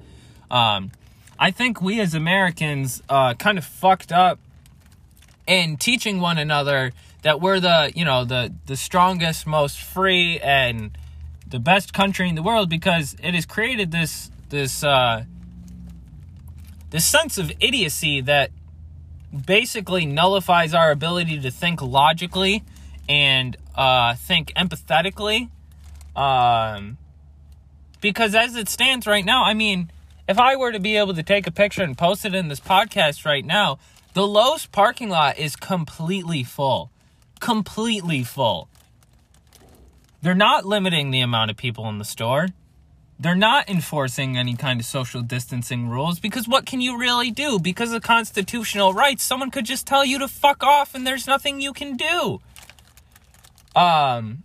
Um, 0.51 0.93
I 1.39 1.51
think 1.51 1.83
we 1.83 2.01
as 2.01 2.15
Americans 2.15 3.03
uh, 3.09 3.35
kind 3.35 3.59
of 3.59 3.65
fucked 3.65 4.13
up 4.13 4.39
in 5.47 5.77
teaching 5.77 6.21
one 6.21 6.39
another 6.39 6.93
that 7.23 7.41
we're 7.41 7.61
the 7.61 7.93
you 7.95 8.05
know 8.05 8.25
the 8.25 8.53
the 8.67 8.77
strongest, 8.77 9.47
most 9.47 9.81
free, 9.81 10.39
and 10.41 10.97
the 11.47 11.59
best 11.59 11.93
country 11.93 12.29
in 12.29 12.35
the 12.35 12.43
world 12.43 12.71
because 12.71 13.17
it 13.23 13.35
has 13.35 13.47
created 13.47 13.91
this 13.91 14.31
this 14.49 14.83
uh, 14.83 15.25
this 16.91 17.05
sense 17.05 17.37
of 17.37 17.53
idiocy 17.61 18.21
that 18.23 18.51
basically 19.45 20.07
nullifies 20.07 20.73
our 20.73 20.91
ability 20.91 21.41
to 21.41 21.51
think 21.51 21.83
logically 21.83 22.65
and 23.09 23.57
uh, 23.75 24.15
think 24.15 24.53
empathetically. 24.55 25.51
Um, 26.15 26.97
because 28.01 28.35
as 28.35 28.57
it 28.57 28.69
stands 28.69 29.07
right 29.07 29.25
now, 29.25 29.45
I 29.45 29.53
mean 29.53 29.91
if 30.29 30.39
I 30.39 30.57
were 30.57 30.73
to 30.73 30.81
be 30.81 30.97
able 30.97 31.15
to 31.15 31.23
take 31.23 31.47
a 31.47 31.51
picture 31.51 31.83
and 31.83 31.97
post 31.97 32.25
it 32.25 32.35
in 32.35 32.49
this 32.49 32.61
podcast 32.61 33.25
right 33.25 33.45
now, 33.45 33.79
the 34.15 34.27
Lowe's 34.27 34.67
parking 34.67 35.09
lot 35.09 35.39
is 35.39 35.57
completely 35.57 36.43
full. 36.43 36.91
Completely 37.39 38.25
full. 38.25 38.69
They're 40.23 40.35
not 40.35 40.65
limiting 40.65 41.11
the 41.11 41.21
amount 41.21 41.51
of 41.51 41.57
people 41.57 41.89
in 41.89 41.99
the 41.99 42.05
store. 42.05 42.49
They're 43.19 43.35
not 43.35 43.69
enforcing 43.69 44.37
any 44.37 44.57
kind 44.57 44.81
of 44.81 44.87
social 44.87 45.23
distancing 45.23 45.89
rules 45.89 46.19
because 46.19 46.47
what 46.47 46.67
can 46.67 46.81
you 46.81 46.99
really 46.99 47.31
do? 47.31 47.59
Because 47.59 47.93
of 47.93 48.03
constitutional 48.03 48.93
rights, 48.93 49.23
someone 49.23 49.51
could 49.51 49.65
just 49.65 49.87
tell 49.87 50.05
you 50.05 50.19
to 50.19 50.29
fuck 50.29 50.63
off 50.63 50.95
and 50.95 51.07
there's 51.07 51.27
nothing 51.27 51.61
you 51.61 51.73
can 51.73 51.97
do. 51.97 52.41
Um 53.75 54.43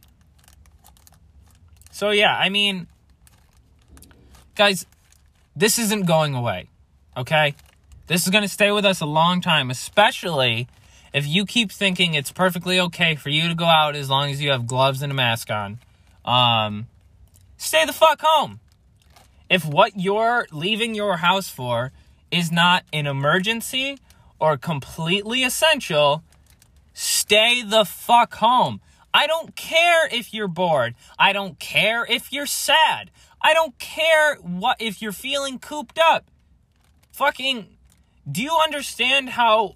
So 1.92 2.12
yeah, 2.12 2.38
I 2.38 2.50
mean 2.50 2.88
guys, 4.56 4.86
this 5.56 5.78
isn't 5.78 6.06
going 6.06 6.34
away. 6.34 6.68
Okay? 7.16 7.56
This 8.08 8.24
is 8.24 8.30
going 8.30 8.44
to 8.44 8.50
stay 8.50 8.72
with 8.72 8.86
us 8.86 9.02
a 9.02 9.06
long 9.06 9.42
time, 9.42 9.70
especially 9.70 10.68
if 11.14 11.28
you 11.28 11.46
keep 11.46 11.72
thinking 11.72 12.14
it's 12.14 12.32
perfectly 12.32 12.80
okay 12.80 13.16
for 13.16 13.30
you 13.30 13.48
to 13.48 13.56
go 13.56 13.66
out 13.66 13.96
as 13.96 14.10
long 14.10 14.32
as 14.32 14.42
you 14.42 14.52
have 14.52 14.68
gloves 14.68 15.02
and 15.02 15.12
a 15.12 15.16
mask 15.16 15.50
on. 15.50 15.80
Um, 16.24 16.88
stay 17.58 17.86
the 17.86 17.94
fuck 17.94 18.22
home. 18.22 18.60
If 19.50 19.66
what 19.66 20.00
you're 20.00 20.48
leaving 20.52 20.96
your 20.96 21.18
house 21.18 21.50
for 21.50 21.92
is 22.32 22.52
not 22.52 22.86
an 22.94 23.06
emergency 23.06 23.98
or 24.40 24.58
completely 24.58 25.44
essential, 25.44 26.24
stay 26.94 27.62
the 27.62 27.84
fuck 27.84 28.36
home. 28.36 28.80
I 29.14 29.28
don't 29.28 29.56
care 29.56 30.08
if 30.08 30.34
you're 30.34 30.48
bored. 30.48 30.96
I 31.20 31.34
don't 31.34 31.60
care 31.60 32.06
if 32.06 32.32
you're 32.32 32.46
sad. 32.46 33.12
I 33.42 33.54
don't 33.54 33.78
care 33.80 34.36
what 34.36 34.78
if 34.80 35.02
you're 35.02 35.12
feeling 35.12 35.60
cooped 35.60 36.00
up. 36.00 36.30
Fucking 37.12 37.68
do 38.30 38.42
you 38.42 38.58
understand 38.64 39.30
how 39.30 39.76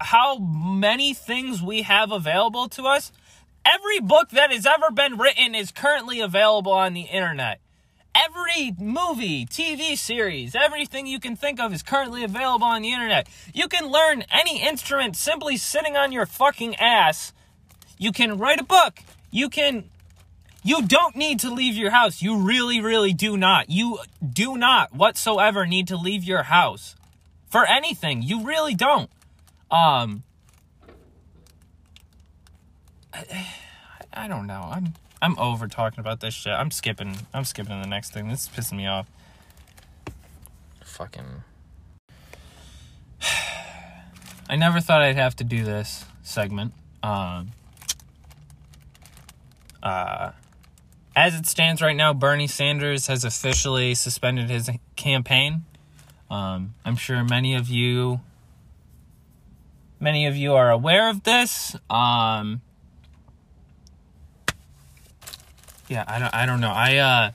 how 0.00 0.38
many 0.38 1.12
things 1.12 1.60
we 1.60 1.82
have 1.82 2.12
available 2.12 2.68
to 2.68 2.84
us? 2.84 3.12
Every 3.64 4.00
book 4.00 4.30
that 4.30 4.52
has 4.52 4.64
ever 4.64 4.90
been 4.90 5.18
written 5.18 5.54
is 5.54 5.72
currently 5.72 6.20
available 6.20 6.72
on 6.72 6.94
the 6.94 7.02
internet. 7.02 7.60
Every 8.14 8.74
movie, 8.78 9.44
TV 9.44 9.96
series, 9.96 10.54
everything 10.54 11.06
you 11.06 11.20
can 11.20 11.36
think 11.36 11.60
of 11.60 11.72
is 11.72 11.82
currently 11.82 12.24
available 12.24 12.66
on 12.66 12.82
the 12.82 12.92
internet. 12.92 13.28
You 13.52 13.68
can 13.68 13.90
learn 13.90 14.24
any 14.30 14.62
instrument 14.62 15.16
simply 15.16 15.56
sitting 15.56 15.96
on 15.96 16.12
your 16.12 16.26
fucking 16.26 16.76
ass. 16.76 17.32
You 17.98 18.12
can 18.12 18.38
write 18.38 18.60
a 18.60 18.64
book. 18.64 19.00
You 19.30 19.48
can 19.48 19.90
you 20.62 20.82
don't 20.82 21.16
need 21.16 21.40
to 21.40 21.50
leave 21.50 21.76
your 21.76 21.90
house. 21.90 22.20
You 22.20 22.36
really, 22.38 22.80
really 22.80 23.12
do 23.12 23.36
not. 23.36 23.70
You 23.70 23.98
do 24.20 24.56
not 24.56 24.94
whatsoever 24.94 25.66
need 25.66 25.88
to 25.88 25.96
leave 25.96 26.24
your 26.24 26.42
house 26.44 26.94
for 27.48 27.64
anything. 27.64 28.22
You 28.22 28.44
really 28.44 28.74
don't. 28.74 29.08
Um, 29.70 30.24
I, 33.14 33.48
I 34.12 34.28
don't 34.28 34.46
know. 34.46 34.68
I'm 34.70 34.94
I'm 35.22 35.38
over 35.38 35.68
talking 35.68 36.00
about 36.00 36.20
this 36.20 36.34
shit. 36.34 36.52
I'm 36.52 36.70
skipping. 36.70 37.16
I'm 37.32 37.44
skipping 37.44 37.76
to 37.76 37.82
the 37.82 37.88
next 37.88 38.12
thing. 38.12 38.28
This 38.28 38.42
is 38.42 38.48
pissing 38.48 38.76
me 38.76 38.86
off. 38.86 39.08
Fucking. 40.84 41.44
I 44.50 44.56
never 44.56 44.80
thought 44.80 45.02
I'd 45.02 45.16
have 45.16 45.36
to 45.36 45.44
do 45.44 45.64
this 45.64 46.04
segment. 46.22 46.72
Um. 47.02 47.52
Uh 49.82 50.32
as 51.18 51.34
it 51.34 51.46
stands 51.46 51.82
right 51.82 51.96
now, 51.96 52.14
Bernie 52.14 52.46
Sanders 52.46 53.08
has 53.08 53.24
officially 53.24 53.96
suspended 53.96 54.48
his 54.48 54.70
campaign. 54.94 55.64
Um, 56.30 56.74
I'm 56.84 56.94
sure 56.94 57.24
many 57.24 57.56
of 57.56 57.68
you, 57.68 58.20
many 59.98 60.26
of 60.26 60.36
you 60.36 60.54
are 60.54 60.70
aware 60.70 61.10
of 61.10 61.24
this. 61.24 61.74
Um, 61.90 62.60
yeah, 65.88 66.04
I 66.06 66.20
don't, 66.20 66.32
I 66.32 66.46
don't 66.46 66.60
know. 66.60 66.70
I, 66.70 66.98
uh, 66.98 67.30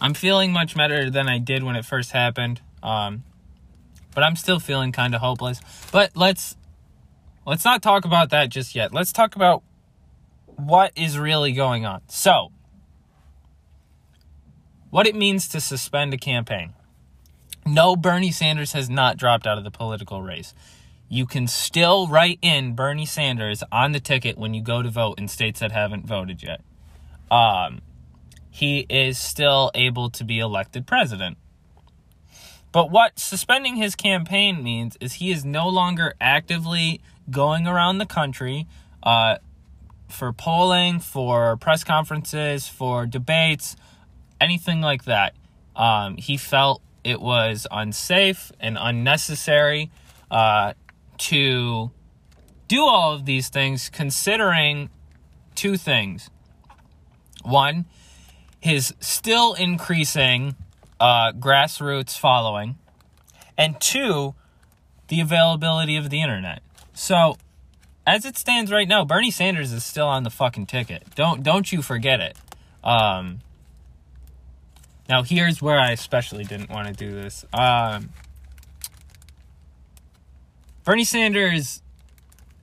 I'm 0.00 0.14
feeling 0.14 0.50
much 0.50 0.74
better 0.74 1.10
than 1.10 1.28
I 1.28 1.38
did 1.38 1.62
when 1.62 1.76
it 1.76 1.84
first 1.84 2.12
happened. 2.12 2.62
Um, 2.82 3.22
but 4.14 4.22
I'm 4.24 4.36
still 4.36 4.60
feeling 4.60 4.92
kind 4.92 5.14
of 5.14 5.20
hopeless. 5.20 5.60
But 5.92 6.12
let's, 6.14 6.56
let's 7.44 7.66
not 7.66 7.82
talk 7.82 8.06
about 8.06 8.30
that 8.30 8.48
just 8.48 8.74
yet. 8.74 8.94
Let's 8.94 9.12
talk 9.12 9.36
about 9.36 9.62
what 10.56 10.92
is 10.96 11.18
really 11.18 11.52
going 11.52 11.84
on. 11.84 12.02
So, 12.08 12.52
what 14.90 15.06
it 15.06 15.14
means 15.14 15.48
to 15.48 15.60
suspend 15.60 16.14
a 16.14 16.18
campaign. 16.18 16.72
No, 17.66 17.96
Bernie 17.96 18.30
Sanders 18.30 18.72
has 18.72 18.88
not 18.88 19.16
dropped 19.16 19.46
out 19.46 19.58
of 19.58 19.64
the 19.64 19.70
political 19.70 20.22
race. 20.22 20.54
You 21.08 21.26
can 21.26 21.46
still 21.46 22.08
write 22.08 22.38
in 22.42 22.74
Bernie 22.74 23.06
Sanders 23.06 23.62
on 23.70 23.92
the 23.92 24.00
ticket 24.00 24.38
when 24.38 24.54
you 24.54 24.62
go 24.62 24.82
to 24.82 24.88
vote 24.88 25.18
in 25.18 25.28
states 25.28 25.60
that 25.60 25.72
haven't 25.72 26.06
voted 26.06 26.42
yet. 26.42 26.62
Um, 27.30 27.82
he 28.50 28.86
is 28.88 29.18
still 29.18 29.70
able 29.74 30.10
to 30.10 30.24
be 30.24 30.38
elected 30.38 30.86
president. 30.86 31.36
But 32.72 32.90
what 32.90 33.18
suspending 33.18 33.76
his 33.76 33.94
campaign 33.94 34.62
means 34.62 34.96
is 35.00 35.14
he 35.14 35.30
is 35.30 35.44
no 35.44 35.68
longer 35.68 36.14
actively 36.20 37.00
going 37.30 37.66
around 37.66 37.98
the 37.98 38.06
country 38.06 38.66
uh, 39.02 39.38
for 40.08 40.32
polling, 40.32 41.00
for 41.00 41.56
press 41.56 41.84
conferences, 41.84 42.68
for 42.68 43.06
debates, 43.06 43.76
anything 44.40 44.80
like 44.80 45.04
that. 45.04 45.34
Um, 45.74 46.16
he 46.16 46.36
felt 46.36 46.82
it 47.04 47.20
was 47.20 47.66
unsafe 47.70 48.50
and 48.58 48.76
unnecessary 48.80 49.90
uh, 50.30 50.72
to 51.18 51.90
do 52.68 52.82
all 52.84 53.12
of 53.12 53.24
these 53.24 53.48
things, 53.48 53.88
considering 53.88 54.90
two 55.54 55.76
things. 55.76 56.30
One, 57.42 57.86
his 58.58 58.94
still 59.00 59.54
increasing 59.54 60.56
uh, 60.98 61.32
grassroots 61.32 62.18
following, 62.18 62.76
and 63.56 63.80
two, 63.80 64.34
the 65.08 65.20
availability 65.20 65.96
of 65.96 66.10
the 66.10 66.20
internet. 66.20 66.62
So, 66.92 67.36
as 68.06 68.24
it 68.24 68.38
stands 68.38 68.70
right 68.70 68.86
now, 68.86 69.04
Bernie 69.04 69.30
Sanders 69.30 69.72
is 69.72 69.84
still 69.84 70.06
on 70.06 70.22
the 70.22 70.30
fucking 70.30 70.66
ticket. 70.66 71.02
Don't 71.14 71.42
don't 71.42 71.72
you 71.72 71.82
forget 71.82 72.20
it. 72.20 72.36
Um, 72.84 73.40
now, 75.08 75.22
here's 75.22 75.62
where 75.62 75.78
I 75.78 75.92
especially 75.92 76.44
didn't 76.44 76.70
want 76.70 76.88
to 76.88 76.92
do 76.92 77.12
this. 77.12 77.44
Um, 77.52 78.10
Bernie 80.84 81.04
Sanders 81.04 81.82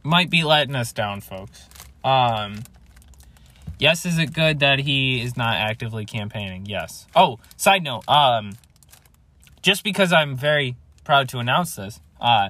might 0.04 0.30
be 0.30 0.44
letting 0.44 0.76
us 0.76 0.92
down, 0.92 1.22
folks. 1.22 1.68
Um, 2.04 2.64
yes, 3.80 4.06
is 4.06 4.18
it 4.18 4.34
good 4.34 4.60
that 4.60 4.80
he 4.80 5.22
is 5.22 5.38
not 5.38 5.56
actively 5.56 6.06
campaigning? 6.06 6.66
Yes. 6.66 7.08
Oh, 7.16 7.40
side 7.56 7.84
note, 7.84 8.08
um, 8.10 8.54
just 9.62 9.84
because 9.84 10.12
I'm 10.12 10.36
very 10.36 10.76
proud 11.06 11.30
to 11.30 11.40
announce 11.40 11.76
this, 11.76 12.02
uh, 12.20 12.50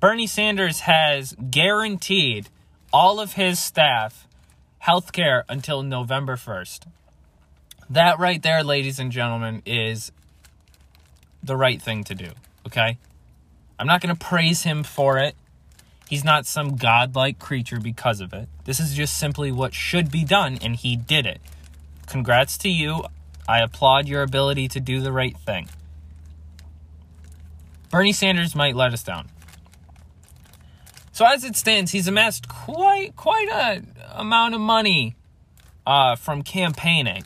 Bernie 0.00 0.26
Sanders 0.26 0.80
has 0.80 1.36
guaranteed 1.50 2.48
all 2.90 3.20
of 3.20 3.34
his 3.34 3.58
staff 3.58 4.26
health 4.78 5.12
care 5.12 5.44
until 5.46 5.82
November 5.82 6.36
1st. 6.36 6.86
That 7.90 8.18
right 8.18 8.42
there, 8.42 8.64
ladies 8.64 8.98
and 8.98 9.12
gentlemen, 9.12 9.62
is 9.66 10.10
the 11.42 11.54
right 11.54 11.82
thing 11.82 12.02
to 12.04 12.14
do, 12.14 12.30
okay? 12.66 12.96
I'm 13.78 13.86
not 13.86 14.00
going 14.00 14.14
to 14.14 14.18
praise 14.18 14.62
him 14.62 14.84
for 14.84 15.18
it. 15.18 15.34
He's 16.08 16.24
not 16.24 16.46
some 16.46 16.76
godlike 16.76 17.38
creature 17.38 17.78
because 17.78 18.22
of 18.22 18.32
it. 18.32 18.48
This 18.64 18.80
is 18.80 18.94
just 18.94 19.18
simply 19.18 19.52
what 19.52 19.74
should 19.74 20.10
be 20.10 20.24
done, 20.24 20.58
and 20.62 20.76
he 20.76 20.96
did 20.96 21.26
it. 21.26 21.42
Congrats 22.06 22.56
to 22.58 22.70
you. 22.70 23.04
I 23.46 23.60
applaud 23.60 24.08
your 24.08 24.22
ability 24.22 24.66
to 24.68 24.80
do 24.80 25.02
the 25.02 25.12
right 25.12 25.36
thing. 25.36 25.68
Bernie 27.90 28.12
Sanders 28.12 28.54
might 28.54 28.74
let 28.74 28.94
us 28.94 29.02
down. 29.02 29.28
So 31.20 31.26
as 31.26 31.44
it 31.44 31.54
stands, 31.54 31.92
he's 31.92 32.08
amassed 32.08 32.48
quite 32.48 33.14
quite 33.14 33.50
a 33.50 33.82
amount 34.18 34.54
of 34.54 34.62
money 34.62 35.16
uh, 35.86 36.16
from 36.16 36.40
campaigning. 36.40 37.24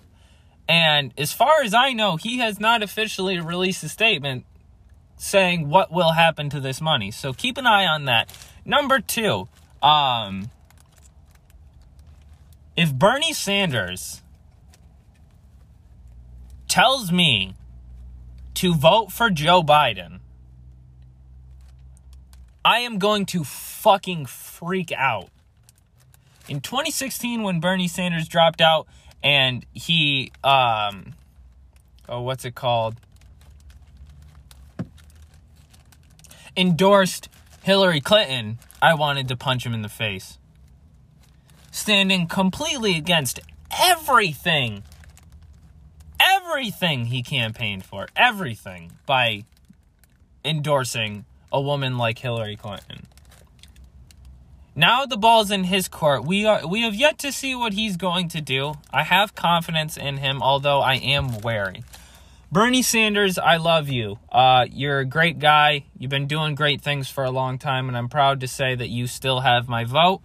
And 0.69 1.15
as 1.17 1.33
far 1.33 1.63
as 1.63 1.75
I 1.75 1.93
know, 1.93 2.17
he 2.17 2.39
has 2.39 2.59
not 2.59 2.83
officially 2.83 3.39
released 3.39 3.85
a 3.85 3.89
statement 3.89 4.47
saying 5.17 5.69
what 5.69 5.93
will 5.93 6.11
happen 6.11 6.51
to 6.51 6.59
this 6.59 6.81
money. 6.81 7.13
So 7.13 7.33
keep 7.33 7.57
an 7.57 7.69
eye 7.69 7.87
on 7.87 8.07
that. 8.07 8.37
Number 8.65 8.99
two, 8.99 9.47
um, 9.81 10.51
if 12.77 12.93
Bernie 12.93 13.33
Sanders 13.33 14.23
tells 16.67 17.13
me 17.13 17.55
to 18.55 18.75
vote 18.75 19.13
for 19.13 19.31
Joe 19.31 19.63
Biden, 19.63 20.19
I 22.65 22.79
am 22.79 22.99
going 22.99 23.27
to 23.27 23.45
fucking 23.45 24.27
freak 24.27 24.91
out. 24.93 25.29
In 26.49 26.61
2016, 26.61 27.43
when 27.43 27.61
Bernie 27.61 27.89
Sanders 27.89 28.27
dropped 28.27 28.61
out 28.61 28.87
and 29.23 29.67
he, 29.73 30.33
um, 30.43 31.15
oh, 32.09 32.23
what's 32.23 32.45
it 32.45 32.55
called? 32.55 32.97
Endorsed 36.57 37.29
Hillary 37.63 38.01
Clinton, 38.01 38.59
I 38.81 38.95
wanted 38.95 39.29
to 39.29 39.37
punch 39.37 39.67
him 39.67 39.75
in 39.75 39.83
the 39.83 39.89
face. 39.89 40.39
Standing 41.71 42.29
completely 42.29 42.97
against 42.97 43.41
everything, 43.79 44.85
everything 46.21 47.07
he 47.07 47.23
campaigned 47.23 47.85
for, 47.85 48.07
everything 48.17 48.93
by 49.05 49.45
endorsing 50.45 51.25
a 51.55 51.61
woman 51.61 51.97
like 51.97 52.19
Hillary 52.19 52.57
Clinton. 52.57 53.07
Now 54.75 55.07
the 55.07 55.17
ball's 55.17 55.53
in 55.53 55.65
his 55.65 55.87
court. 55.87 56.25
We 56.25 56.45
are 56.45 56.67
we 56.67 56.83
have 56.83 56.97
yet 56.97 57.17
to 57.21 57.31
see 57.31 57.55
what 57.55 57.75
he's 57.75 57.97
going 57.97 58.29
to 58.31 58.41
do. 58.41 58.75
I 58.93 59.05
have 59.05 59.37
confidence 59.37 59.97
in 59.97 60.17
him, 60.17 60.43
although 60.43 60.81
I 60.81 60.97
am 60.97 61.41
wary. 61.43 61.85
Bernie 62.51 62.83
Sanders, 62.83 63.39
I 63.39 63.57
love 63.57 63.89
you. 63.89 64.19
Uh, 64.31 64.67
you're 64.71 64.99
a 64.99 65.05
great 65.05 65.39
guy. 65.39 65.85
You've 65.97 66.11
been 66.11 66.27
doing 66.27 66.57
great 66.57 66.83
things 66.83 67.09
for 67.09 67.25
a 67.25 67.31
long 67.31 67.59
time, 67.59 67.89
and 67.89 67.97
I'm 67.97 68.09
proud 68.09 68.41
to 68.41 68.49
say 68.49 68.75
that 68.75 68.89
you 68.89 69.07
still 69.07 69.41
have 69.41 69.69
my 69.69 69.85
vote. 69.85 70.23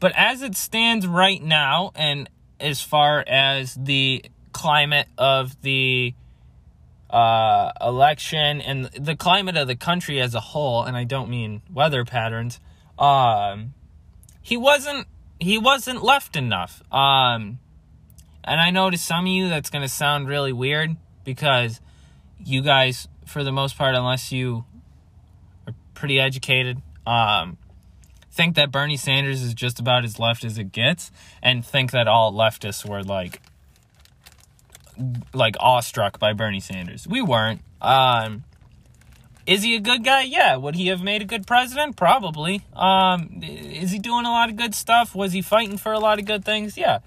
But 0.00 0.12
as 0.16 0.42
it 0.42 0.56
stands 0.56 1.06
right 1.06 1.42
now, 1.42 1.92
and 1.94 2.28
as 2.60 2.80
far 2.80 3.24
as 3.26 3.74
the 3.74 4.24
climate 4.52 5.08
of 5.16 5.60
the 5.62 6.14
uh, 7.10 7.72
election 7.80 8.60
and 8.60 8.86
the 8.86 9.16
climate 9.16 9.56
of 9.56 9.66
the 9.66 9.76
country 9.76 10.20
as 10.20 10.34
a 10.34 10.40
whole, 10.40 10.84
and 10.84 10.96
I 10.96 11.04
don't 11.04 11.30
mean 11.30 11.62
weather 11.72 12.04
patterns, 12.04 12.60
um, 12.98 13.74
he 14.42 14.56
wasn't 14.56 15.06
he 15.38 15.58
wasn't 15.58 16.02
left 16.02 16.36
enough. 16.36 16.82
Um, 16.92 17.60
and 18.44 18.60
I 18.60 18.70
know 18.70 18.90
to 18.90 18.98
some 18.98 19.26
of 19.26 19.30
you 19.30 19.48
that's 19.48 19.70
going 19.70 19.82
to 19.82 19.88
sound 19.88 20.28
really 20.28 20.52
weird 20.52 20.96
because 21.24 21.80
you 22.44 22.62
guys, 22.62 23.08
for 23.26 23.44
the 23.44 23.52
most 23.52 23.76
part, 23.76 23.94
unless 23.94 24.32
you 24.32 24.64
are 25.66 25.74
pretty 25.94 26.18
educated, 26.18 26.82
um, 27.06 27.58
think 28.30 28.56
that 28.56 28.70
Bernie 28.70 28.96
Sanders 28.96 29.42
is 29.42 29.54
just 29.54 29.78
about 29.78 30.04
as 30.04 30.18
left 30.18 30.44
as 30.44 30.58
it 30.58 30.72
gets, 30.72 31.10
and 31.42 31.64
think 31.64 31.90
that 31.90 32.08
all 32.08 32.32
leftists 32.32 32.88
were 32.88 33.02
like 33.02 33.40
like 35.32 35.56
awestruck 35.60 36.18
by 36.18 36.32
Bernie 36.32 36.60
Sanders. 36.60 37.06
We 37.06 37.22
weren't. 37.22 37.60
Um, 37.80 38.44
is 39.46 39.62
he 39.62 39.76
a 39.76 39.80
good 39.80 40.04
guy? 40.04 40.22
Yeah. 40.22 40.56
Would 40.56 40.74
he 40.74 40.88
have 40.88 41.02
made 41.02 41.22
a 41.22 41.24
good 41.24 41.46
president? 41.46 41.96
Probably. 41.96 42.62
Um, 42.74 43.40
is 43.42 43.90
he 43.90 43.98
doing 43.98 44.26
a 44.26 44.30
lot 44.30 44.50
of 44.50 44.56
good 44.56 44.74
stuff? 44.74 45.14
Was 45.14 45.32
he 45.32 45.40
fighting 45.42 45.78
for 45.78 45.92
a 45.92 45.98
lot 45.98 46.18
of 46.18 46.26
good 46.26 46.44
things? 46.44 46.76
Yeah. 46.76 46.98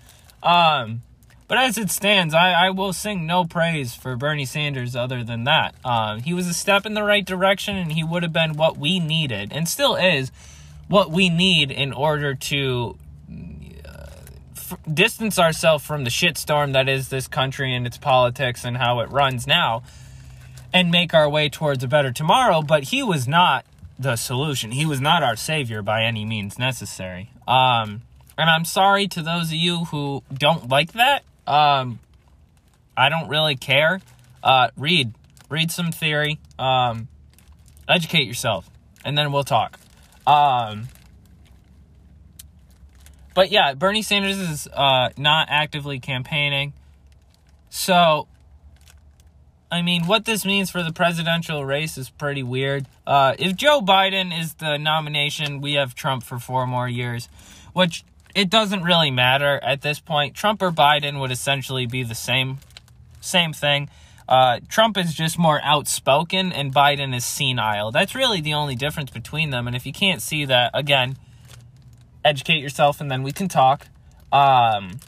Um, 0.42 1.04
but 1.48 1.58
as 1.58 1.78
it 1.78 1.92
stands, 1.92 2.34
I, 2.34 2.52
I 2.52 2.70
will 2.70 2.94
sing 2.94 3.28
no 3.28 3.44
praise 3.44 3.94
for 3.94 4.16
Bernie 4.16 4.46
Sanders 4.46 4.96
other 4.96 5.24
than 5.24 5.44
that. 5.44 5.76
Um, 5.84 6.22
he 6.22 6.34
was 6.34 6.48
a 6.48 6.54
step 6.54 6.86
in 6.86 6.94
the 6.94 7.04
right 7.04 7.26
direction, 7.26 7.76
and 7.76 7.92
he 7.92 8.04
would 8.04 8.24
have 8.24 8.32
been 8.32 8.54
what 8.54 8.78
we 8.78 9.00
needed, 9.00 9.52
and 9.52 9.68
still 9.68 9.96
is 9.96 10.32
what 10.88 11.12
we 11.12 11.30
need 11.30 11.70
in 11.70 11.92
order 11.92 12.36
to 12.36 12.98
distance 14.92 15.38
ourselves 15.40 15.86
from 15.86 16.04
the 16.04 16.10
shitstorm 16.10 16.74
that 16.74 16.90
is 16.90 17.10
this 17.10 17.28
country 17.28 17.74
and 17.76 17.86
its 17.86 17.98
politics 17.98 18.66
and 18.66 18.78
how 18.78 19.00
it 19.00 19.10
runs 19.10 19.48
now, 19.48 19.84
and 20.74 20.92
make 20.92 21.14
our 21.14 21.30
way 21.30 21.50
towards 21.50 21.84
a 21.84 21.88
better 21.88 22.12
tomorrow. 22.12 22.62
But 22.62 22.86
he 22.86 23.04
was 23.04 23.28
not 23.28 23.66
the 24.00 24.16
solution. 24.16 24.72
He 24.72 24.86
was 24.86 25.00
not 25.00 25.24
our 25.24 25.36
savior 25.36 25.82
by 25.82 26.04
any 26.04 26.26
means 26.26 26.58
necessary. 26.58 27.30
Um, 27.48 28.02
and 28.38 28.50
I'm 28.50 28.66
sorry 28.66 29.08
to 29.10 29.22
those 29.22 29.48
of 29.48 29.54
you 29.54 29.86
who 29.86 30.24
don't 30.34 30.70
like 30.70 30.94
that. 30.94 31.24
Um, 31.46 32.00
I 32.98 33.10
don't 33.10 33.28
really 33.30 33.56
care. 33.56 34.02
Uh, 34.44 34.70
read, 34.78 35.14
read 35.50 35.72
some 35.72 35.92
theory. 35.92 36.40
Um, 36.58 37.08
educate 37.88 38.28
yourself, 38.28 38.70
and 39.06 39.18
then 39.18 39.32
we'll 39.32 39.44
talk. 39.44 39.80
Um, 40.26 40.88
but 43.34 43.52
yeah, 43.52 43.74
Bernie 43.74 44.02
Sanders 44.02 44.38
is 44.38 44.68
uh, 44.68 45.10
not 45.18 45.48
actively 45.50 46.00
campaigning. 46.00 46.74
So, 47.70 48.28
I 49.72 49.82
mean, 49.82 50.06
what 50.06 50.26
this 50.26 50.46
means 50.46 50.70
for 50.70 50.84
the 50.84 50.92
presidential 50.92 51.64
race 51.64 51.98
is 51.98 52.10
pretty 52.10 52.44
weird. 52.44 52.88
Uh, 53.08 53.36
if 53.40 53.56
Joe 53.56 53.82
Biden 53.82 54.38
is 54.38 54.56
the 54.56 54.78
nomination, 54.78 55.62
we 55.62 55.74
have 55.74 55.96
Trump 55.96 56.24
for 56.24 56.40
four 56.40 56.68
more 56.68 56.90
years, 56.90 57.30
which 57.74 58.04
it 58.36 58.50
doesn't 58.50 58.84
really 58.84 59.12
matter 59.12 59.60
at 59.64 59.82
this 59.82 60.00
point. 60.00 60.36
Trump 60.36 60.62
or 60.62 60.72
Biden 60.72 61.20
would 61.20 61.32
essentially 61.32 61.86
be 61.86 62.04
the 62.04 62.16
same 62.16 62.60
same 63.22 63.54
thing. 63.54 63.90
Uh, 64.28 64.60
Trump 64.70 64.98
is 64.98 65.14
just 65.14 65.38
more 65.38 65.60
outspoken 65.62 66.52
and 66.52 66.74
Biden 66.74 67.16
is 67.16 67.26
senile. 67.26 67.92
That's 67.92 68.16
really 68.16 68.42
the 68.42 68.54
only 68.54 68.76
difference 68.76 69.12
between 69.12 69.50
them. 69.50 69.68
And 69.68 69.76
if 69.76 69.86
you 69.86 69.94
can't 69.94 70.22
see 70.22 70.46
that, 70.46 70.72
again, 70.74 71.18
educate 72.24 72.60
yourself 72.60 73.02
and 73.02 73.10
then 73.10 73.24
we 73.24 73.32
can 73.32 73.48
talk. 73.48 73.88
Um, 74.32 75.00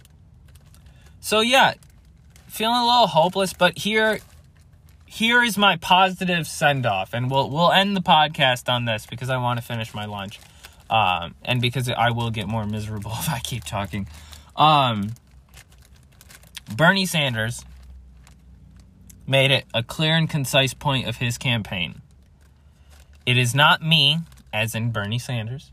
so 1.20 1.42
yeah, 1.42 1.74
feeling 2.48 2.78
a 2.78 2.86
little 2.86 3.08
hopeless, 3.08 3.54
but 3.54 3.78
here 3.78 4.20
here 5.06 5.44
is 5.44 5.58
my 5.60 5.78
positive 5.78 6.48
send 6.48 6.86
off, 6.86 7.14
and 7.14 7.30
we'll 7.30 7.50
we'll 7.50 7.72
end 7.72 7.96
the 7.96 8.02
podcast 8.02 8.72
on 8.72 8.86
this 8.86 9.06
because 9.06 9.30
I 9.30 9.38
want 9.38 9.60
to 9.60 9.66
finish 9.66 9.94
my 9.94 10.06
lunch 10.06 10.40
um, 10.90 11.36
and 11.44 11.62
because 11.62 11.90
I 11.90 12.12
will 12.12 12.32
get 12.32 12.48
more 12.48 12.66
miserable 12.66 13.12
if 13.20 13.30
I 13.30 13.40
keep 13.40 13.64
talking. 13.64 14.08
Um, 14.56 15.14
Bernie 16.76 17.06
Sanders 17.06 17.64
made 19.28 19.52
it 19.52 19.66
a 19.74 19.84
clear 19.84 20.16
and 20.16 20.30
concise 20.30 20.74
point 20.74 21.08
of 21.08 21.18
his 21.18 21.38
campaign. 21.38 22.02
It 23.26 23.38
is 23.38 23.56
not 23.56 23.82
me, 23.82 24.20
as 24.52 24.76
in 24.76 24.92
Bernie 24.92 25.20
Sanders. 25.20 25.72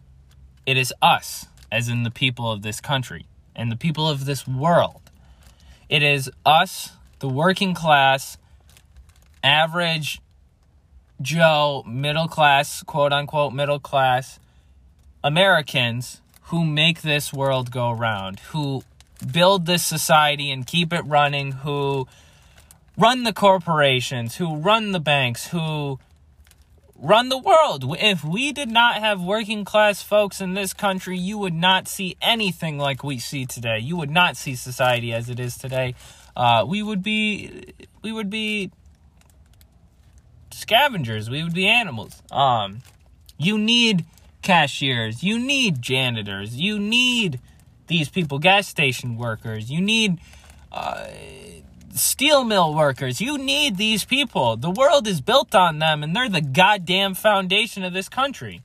It 0.70 0.76
is 0.76 0.94
us, 1.02 1.46
as 1.72 1.88
in 1.88 2.04
the 2.04 2.12
people 2.12 2.52
of 2.52 2.62
this 2.62 2.80
country 2.80 3.26
and 3.56 3.72
the 3.72 3.76
people 3.76 4.08
of 4.08 4.24
this 4.24 4.46
world. 4.46 5.00
It 5.88 6.00
is 6.00 6.30
us, 6.46 6.92
the 7.18 7.28
working 7.28 7.74
class, 7.74 8.38
average 9.42 10.20
Joe, 11.20 11.82
middle 11.88 12.28
class, 12.28 12.84
quote 12.84 13.12
unquote, 13.12 13.52
middle 13.52 13.80
class 13.80 14.38
Americans 15.24 16.20
who 16.42 16.64
make 16.64 17.02
this 17.02 17.32
world 17.32 17.72
go 17.72 17.90
round, 17.90 18.38
who 18.52 18.84
build 19.32 19.66
this 19.66 19.84
society 19.84 20.52
and 20.52 20.64
keep 20.64 20.92
it 20.92 21.04
running, 21.04 21.50
who 21.50 22.06
run 22.96 23.24
the 23.24 23.32
corporations, 23.32 24.36
who 24.36 24.54
run 24.54 24.92
the 24.92 25.00
banks, 25.00 25.48
who 25.48 25.98
run 27.00 27.28
the 27.28 27.38
world. 27.38 27.84
If 27.98 28.22
we 28.24 28.52
did 28.52 28.70
not 28.70 28.96
have 28.96 29.22
working 29.22 29.64
class 29.64 30.02
folks 30.02 30.40
in 30.40 30.54
this 30.54 30.72
country, 30.74 31.18
you 31.18 31.38
would 31.38 31.54
not 31.54 31.88
see 31.88 32.16
anything 32.20 32.78
like 32.78 33.02
we 33.02 33.18
see 33.18 33.46
today. 33.46 33.78
You 33.78 33.96
would 33.96 34.10
not 34.10 34.36
see 34.36 34.54
society 34.54 35.12
as 35.12 35.28
it 35.28 35.40
is 35.40 35.56
today. 35.56 35.94
Uh, 36.36 36.64
we 36.66 36.82
would 36.82 37.02
be 37.02 37.74
we 38.02 38.12
would 38.12 38.30
be 38.30 38.70
scavengers. 40.50 41.28
We 41.28 41.42
would 41.42 41.54
be 41.54 41.66
animals. 41.66 42.22
Um, 42.30 42.82
you 43.38 43.58
need 43.58 44.04
cashiers. 44.42 45.22
You 45.22 45.38
need 45.38 45.82
janitors. 45.82 46.56
You 46.56 46.78
need 46.78 47.40
these 47.86 48.08
people, 48.08 48.38
gas 48.38 48.68
station 48.68 49.16
workers. 49.16 49.70
You 49.70 49.80
need 49.80 50.20
uh, 50.70 51.06
steel 51.94 52.44
mill 52.44 52.74
workers. 52.74 53.20
You 53.20 53.38
need 53.38 53.76
these 53.76 54.04
people. 54.04 54.56
The 54.56 54.70
world 54.70 55.06
is 55.06 55.20
built 55.20 55.54
on 55.54 55.78
them, 55.78 56.02
and 56.02 56.14
they're 56.14 56.28
the 56.28 56.40
goddamn 56.40 57.14
foundation 57.14 57.84
of 57.84 57.92
this 57.92 58.08
country. 58.08 58.62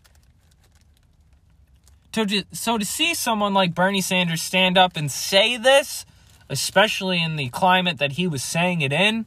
So 2.13 2.25
to, 2.25 2.43
so 2.53 2.77
to 2.77 2.85
see 2.85 3.13
someone 3.13 3.53
like 3.53 3.75
Bernie 3.75 4.01
Sanders 4.01 4.41
stand 4.41 4.77
up 4.77 4.95
and 4.95 5.11
say 5.11 5.57
this, 5.57 6.05
especially 6.49 7.21
in 7.21 7.35
the 7.35 7.49
climate 7.49 7.97
that 7.97 8.13
he 8.13 8.27
was 8.27 8.43
saying 8.43 8.81
it 8.81 8.93
in, 8.93 9.25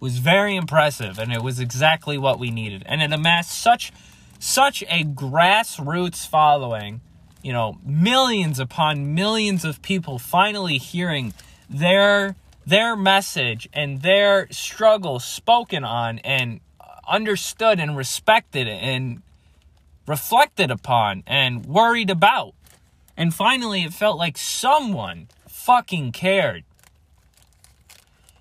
was 0.00 0.18
very 0.18 0.56
impressive, 0.56 1.18
and 1.18 1.32
it 1.32 1.42
was 1.42 1.60
exactly 1.60 2.16
what 2.16 2.38
we 2.38 2.50
needed. 2.50 2.82
And 2.86 3.02
it 3.02 3.12
amassed 3.12 3.52
such 3.52 3.92
such 4.38 4.82
a 4.88 5.04
grassroots 5.04 6.26
following, 6.26 7.02
you 7.42 7.52
know, 7.52 7.76
millions 7.84 8.58
upon 8.58 9.14
millions 9.14 9.66
of 9.66 9.82
people 9.82 10.18
finally 10.18 10.78
hearing 10.78 11.34
their 11.68 12.36
their 12.66 12.96
message 12.96 13.68
and 13.72 14.02
their 14.02 14.46
struggle 14.50 15.18
spoken 15.18 15.84
on 15.84 16.18
and 16.20 16.60
understood 17.08 17.80
and 17.80 17.96
respected 17.96 18.68
and 18.68 19.22
reflected 20.06 20.70
upon 20.70 21.22
and 21.26 21.66
worried 21.66 22.10
about. 22.10 22.54
And 23.16 23.34
finally, 23.34 23.82
it 23.82 23.92
felt 23.92 24.16
like 24.16 24.38
someone 24.38 25.28
fucking 25.48 26.12
cared. 26.12 26.64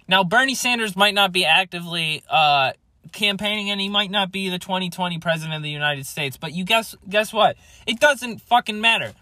Now, 0.08 0.24
Bernie 0.24 0.56
Sanders 0.56 0.96
might 0.96 1.14
not 1.14 1.32
be 1.32 1.46
actively 1.46 2.24
uh, 2.30 2.74
campaigning 3.12 3.70
and 3.70 3.80
he 3.82 3.90
might 3.90 4.10
not 4.10 4.32
be 4.32 4.50
the 4.50 4.60
2020 4.60 5.20
president 5.20 5.56
of 5.56 5.64
the 5.64 5.70
United 5.70 6.06
States, 6.06 6.38
but 6.38 6.54
you 6.54 6.64
guess 6.64 6.96
guess 7.08 7.34
what? 7.34 7.58
It 7.86 8.00
doesn't 8.00 8.42
fucking 8.42 8.80
matter. 8.80 9.14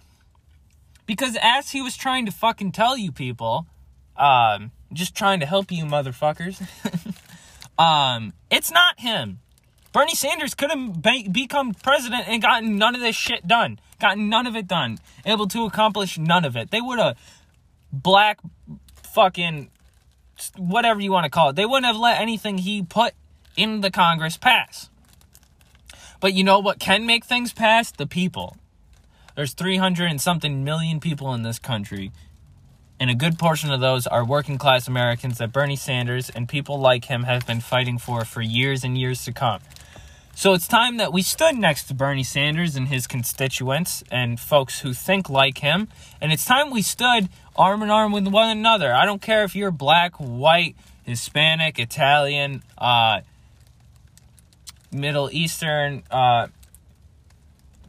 Because 1.06 1.38
as 1.42 1.72
he 1.72 1.82
was 1.82 1.96
trying 1.96 2.26
to 2.26 2.32
fucking 2.32 2.74
tell 2.74 2.98
you 2.98 3.12
people, 3.12 3.66
um, 4.18 4.72
just 4.94 5.16
trying 5.16 5.40
to 5.40 5.46
help 5.46 5.72
you 5.72 5.86
motherfuckers. 5.86 6.62
um, 7.82 8.34
it's 8.50 8.72
not 8.72 9.00
him. 9.00 9.40
Bernie 9.94 10.16
Sanders 10.16 10.54
could 10.54 10.70
have 10.70 11.02
be- 11.02 11.28
become 11.28 11.74
president 11.74 12.28
and 12.28 12.42
gotten 12.42 12.78
none 12.78 12.96
of 12.96 13.02
this 13.02 13.16
shit 13.16 13.48
done. 13.48 13.80
Gotten 14.00 14.30
none 14.30 14.46
of 14.46 14.56
it 14.56 14.68
done. 14.68 15.00
Able 15.26 15.48
to 15.48 15.66
accomplish 15.66 16.18
none 16.18 16.46
of 16.46 16.56
it. 16.56 16.72
They 16.72 16.82
would 16.82 17.00
have 17.00 17.18
black 17.92 18.40
fucking 19.04 19.70
whatever 20.56 21.02
you 21.02 21.12
want 21.12 21.24
to 21.24 21.30
call 21.30 21.50
it. 21.50 21.56
They 21.56 21.66
wouldn't 21.66 21.86
have 21.86 21.98
let 21.98 22.22
anything 22.22 22.60
he 22.60 22.84
put 22.84 23.14
in 23.56 23.82
the 23.82 23.90
Congress 23.90 24.38
pass. 24.38 24.90
But 26.20 26.34
you 26.34 26.44
know 26.44 26.60
what 26.60 26.80
can 26.80 27.06
make 27.06 27.26
things 27.26 27.54
pass? 27.54 27.92
The 27.92 28.08
people. 28.08 28.58
There's 29.36 29.54
300 29.54 30.10
and 30.10 30.22
something 30.22 30.64
million 30.64 31.00
people 31.00 31.34
in 31.34 31.44
this 31.44 31.60
country. 31.60 32.12
And 33.00 33.12
a 33.12 33.16
good 33.16 33.38
portion 33.38 33.72
of 33.72 33.80
those 33.80 34.08
are 34.08 34.26
working 34.26 34.58
class 34.58 34.88
Americans 34.88 35.38
that 35.38 35.52
Bernie 35.52 35.76
Sanders 35.76 36.30
and 36.32 36.50
people 36.50 36.80
like 36.80 37.06
him 37.06 37.24
have 37.24 37.46
been 37.46 37.62
fighting 37.62 38.00
for 38.00 38.26
for 38.26 38.42
years 38.42 38.84
and 38.84 38.98
years 38.98 39.24
to 39.26 39.32
come. 39.32 39.62
So 40.34 40.54
it's 40.54 40.68
time 40.68 40.98
that 40.98 41.12
we 41.12 41.24
stood 41.24 41.56
next 41.56 41.86
to 41.86 41.94
Bernie 41.94 42.24
Sanders 42.24 42.76
and 42.76 42.88
his 42.88 43.08
constituents 43.08 44.04
and 44.12 44.40
folks 44.40 44.82
who 44.82 44.94
think 44.94 45.30
like 45.30 45.60
him. 45.60 45.88
And 46.22 46.32
it's 46.32 46.46
time 46.46 46.70
we 46.70 46.84
stood 46.84 47.30
arm 47.56 47.82
in 47.82 47.90
arm 47.90 48.12
with 48.12 48.28
one 48.28 48.50
another. 48.50 48.94
I 48.94 49.06
don't 49.06 49.22
care 49.22 49.44
if 49.44 49.56
you're 49.56 49.72
black, 49.72 50.16
white, 50.18 50.76
Hispanic, 51.04 51.80
Italian, 51.80 52.62
uh, 52.78 53.22
Middle 54.92 55.30
Eastern, 55.32 56.04
uh, 56.12 56.48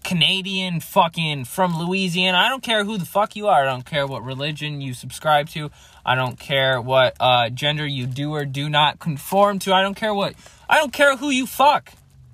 Canadian, 0.09 0.81
fucking 0.81 1.45
from 1.45 1.79
Louisiana. 1.79 2.39
I 2.39 2.49
don't 2.49 2.63
care 2.63 2.83
who 2.83 2.97
the 2.97 3.05
fuck 3.05 3.37
you 3.37 3.47
are. 3.47 3.61
I 3.61 3.67
don't 3.67 3.85
care 3.85 4.07
what 4.07 4.25
religion 4.25 4.81
you 4.81 4.95
subscribe 4.95 5.51
to. 5.51 5.71
I 6.03 6.15
don't 6.15 6.39
care 6.39 6.81
what 6.81 7.15
uh, 7.21 7.51
gender 7.51 7.87
you 7.87 8.07
do 8.07 8.33
or 8.33 8.47
do 8.47 8.71
not 8.71 9.01
conform 9.01 9.59
to. 9.59 9.75
I 9.75 9.83
don't 9.83 9.97
care 9.97 10.15
what. 10.15 10.35
I 10.67 10.79
don't 10.79 10.95
care 10.95 11.19
who 11.19 11.29
you 11.29 11.47
fuck. 11.47 11.93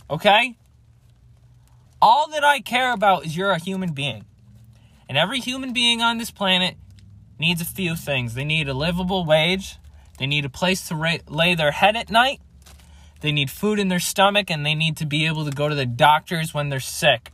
Okay? 0.08 0.54
All 2.00 2.30
that 2.30 2.44
I 2.44 2.60
care 2.60 2.92
about 2.92 3.26
is 3.26 3.36
you're 3.36 3.50
a 3.50 3.58
human 3.58 3.92
being. 3.92 4.24
And 5.08 5.18
every 5.18 5.40
human 5.40 5.72
being 5.72 6.00
on 6.00 6.18
this 6.18 6.30
planet 6.30 6.76
needs 7.40 7.60
a 7.60 7.64
few 7.64 7.96
things. 7.96 8.34
They 8.34 8.44
need 8.44 8.68
a 8.68 8.74
livable 8.74 9.24
wage. 9.24 9.78
They 10.18 10.28
need 10.28 10.44
a 10.44 10.48
place 10.48 10.86
to 10.86 10.94
ra- 10.94 11.26
lay 11.28 11.56
their 11.56 11.72
head 11.72 11.96
at 11.96 12.08
night. 12.08 12.40
They 13.20 13.32
need 13.32 13.50
food 13.50 13.80
in 13.80 13.88
their 13.88 13.98
stomach 13.98 14.48
and 14.48 14.64
they 14.64 14.76
need 14.76 14.96
to 14.98 15.06
be 15.06 15.26
able 15.26 15.44
to 15.44 15.50
go 15.50 15.68
to 15.68 15.74
the 15.74 15.86
doctors 15.86 16.54
when 16.54 16.68
they're 16.68 16.78
sick. 16.78 17.32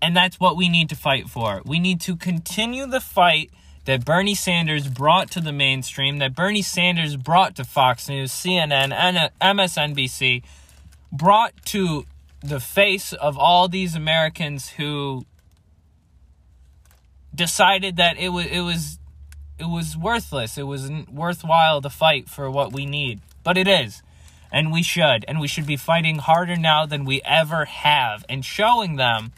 And 0.00 0.16
that's 0.16 0.38
what 0.38 0.56
we 0.56 0.68
need 0.68 0.88
to 0.90 0.96
fight 0.96 1.28
for. 1.28 1.62
We 1.64 1.78
need 1.78 2.00
to 2.02 2.16
continue 2.16 2.86
the 2.86 3.00
fight 3.00 3.50
that 3.84 4.04
Bernie 4.04 4.34
Sanders 4.34 4.86
brought 4.88 5.30
to 5.32 5.40
the 5.40 5.52
mainstream, 5.52 6.18
that 6.18 6.34
Bernie 6.34 6.62
Sanders 6.62 7.16
brought 7.16 7.56
to 7.56 7.64
Fox 7.64 8.08
News, 8.08 8.32
CNN, 8.32 8.92
and 8.92 9.30
MSNBC, 9.40 10.42
brought 11.10 11.54
to 11.66 12.04
the 12.40 12.60
face 12.60 13.12
of 13.12 13.36
all 13.36 13.66
these 13.66 13.94
Americans 13.96 14.70
who 14.70 15.24
decided 17.34 17.96
that 17.96 18.16
it 18.18 18.28
was 18.28 18.46
it 18.46 18.60
was 18.60 18.98
it 19.58 19.68
was 19.68 19.96
worthless. 19.96 20.58
It 20.58 20.66
wasn't 20.66 21.12
worthwhile 21.12 21.80
to 21.80 21.90
fight 21.90 22.28
for 22.28 22.50
what 22.50 22.72
we 22.72 22.86
need 22.86 23.20
but 23.48 23.56
it 23.56 23.66
is. 23.66 24.02
And 24.52 24.70
we 24.70 24.82
should. 24.82 25.24
And 25.26 25.40
we 25.40 25.48
should 25.48 25.66
be 25.66 25.78
fighting 25.78 26.18
harder 26.18 26.54
now 26.54 26.84
than 26.84 27.06
we 27.06 27.22
ever 27.24 27.64
have 27.64 28.26
and 28.28 28.44
showing 28.44 28.96
them 28.96 29.32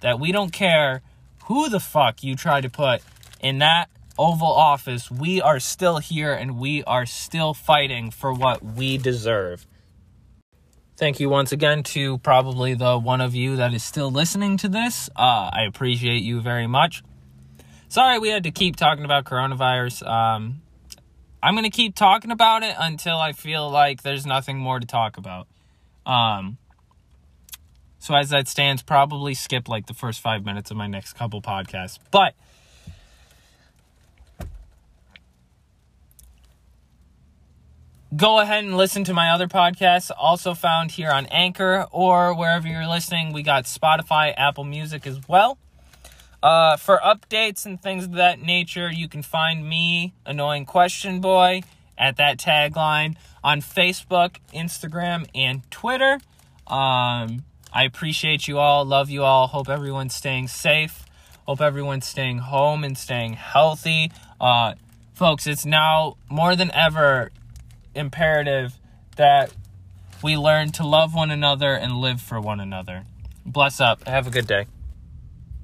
that 0.00 0.20
we 0.20 0.32
don't 0.32 0.52
care 0.52 1.02
who 1.44 1.68
the 1.68 1.80
fuck 1.80 2.22
you 2.22 2.34
try 2.34 2.60
to 2.60 2.68
put 2.68 3.02
in 3.40 3.58
that 3.58 3.88
Oval 4.18 4.48
Office. 4.48 5.10
We 5.10 5.40
are 5.40 5.60
still 5.60 5.98
here 5.98 6.32
and 6.32 6.58
we 6.58 6.82
are 6.84 7.06
still 7.06 7.54
fighting 7.54 8.10
for 8.10 8.32
what 8.32 8.64
we 8.64 8.98
deserve. 8.98 9.66
Thank 10.96 11.20
you 11.20 11.28
once 11.28 11.52
again 11.52 11.82
to 11.84 12.18
probably 12.18 12.72
the 12.74 12.98
one 12.98 13.20
of 13.20 13.34
you 13.34 13.56
that 13.56 13.74
is 13.74 13.84
still 13.84 14.10
listening 14.10 14.56
to 14.58 14.68
this. 14.68 15.10
Uh, 15.14 15.50
I 15.52 15.64
appreciate 15.68 16.22
you 16.22 16.40
very 16.40 16.66
much. 16.66 17.02
Sorry 17.88 18.18
we 18.18 18.30
had 18.30 18.44
to 18.44 18.50
keep 18.50 18.76
talking 18.76 19.04
about 19.04 19.24
coronavirus. 19.24 20.06
Um, 20.06 20.62
I'm 21.42 21.54
going 21.54 21.64
to 21.64 21.70
keep 21.70 21.94
talking 21.94 22.30
about 22.30 22.62
it 22.62 22.74
until 22.78 23.18
I 23.18 23.32
feel 23.32 23.70
like 23.70 24.02
there's 24.02 24.26
nothing 24.26 24.58
more 24.58 24.80
to 24.80 24.86
talk 24.86 25.18
about. 25.18 25.46
Um, 26.06 26.56
so 28.06 28.14
as 28.14 28.30
that 28.30 28.46
stands, 28.46 28.82
probably 28.82 29.34
skip 29.34 29.68
like 29.68 29.86
the 29.86 29.94
first 29.94 30.20
five 30.20 30.44
minutes 30.44 30.70
of 30.70 30.76
my 30.76 30.86
next 30.86 31.14
couple 31.14 31.42
podcasts. 31.42 31.98
But 32.12 32.34
go 38.14 38.38
ahead 38.38 38.62
and 38.62 38.76
listen 38.76 39.02
to 39.02 39.12
my 39.12 39.30
other 39.30 39.48
podcasts, 39.48 40.12
also 40.16 40.54
found 40.54 40.92
here 40.92 41.10
on 41.10 41.26
Anchor 41.26 41.88
or 41.90 42.32
wherever 42.32 42.68
you're 42.68 42.86
listening. 42.86 43.32
We 43.32 43.42
got 43.42 43.64
Spotify, 43.64 44.32
Apple 44.36 44.62
Music 44.62 45.04
as 45.04 45.18
well. 45.26 45.58
Uh, 46.40 46.76
for 46.76 47.00
updates 47.04 47.66
and 47.66 47.82
things 47.82 48.04
of 48.04 48.12
that 48.12 48.40
nature, 48.40 48.88
you 48.88 49.08
can 49.08 49.22
find 49.22 49.68
me, 49.68 50.14
Annoying 50.24 50.64
Question 50.64 51.20
Boy, 51.20 51.62
at 51.98 52.18
that 52.18 52.38
tagline 52.38 53.16
on 53.42 53.60
Facebook, 53.60 54.36
Instagram, 54.54 55.26
and 55.34 55.68
Twitter. 55.72 56.20
Um, 56.68 57.42
I 57.76 57.84
appreciate 57.84 58.48
you 58.48 58.58
all, 58.58 58.86
love 58.86 59.10
you 59.10 59.22
all, 59.22 59.48
hope 59.48 59.68
everyone's 59.68 60.14
staying 60.14 60.48
safe, 60.48 61.04
hope 61.46 61.60
everyone's 61.60 62.06
staying 62.06 62.38
home 62.38 62.82
and 62.82 62.96
staying 62.96 63.34
healthy. 63.34 64.10
Uh, 64.40 64.76
folks, 65.12 65.46
it's 65.46 65.66
now 65.66 66.16
more 66.30 66.56
than 66.56 66.70
ever 66.72 67.30
imperative 67.94 68.78
that 69.16 69.52
we 70.24 70.38
learn 70.38 70.72
to 70.72 70.86
love 70.86 71.14
one 71.14 71.30
another 71.30 71.74
and 71.74 71.98
live 71.98 72.22
for 72.22 72.40
one 72.40 72.60
another. 72.60 73.04
Bless 73.44 73.78
up. 73.78 74.08
Have 74.08 74.26
a 74.26 74.30
good 74.30 74.46
day. 74.46 74.68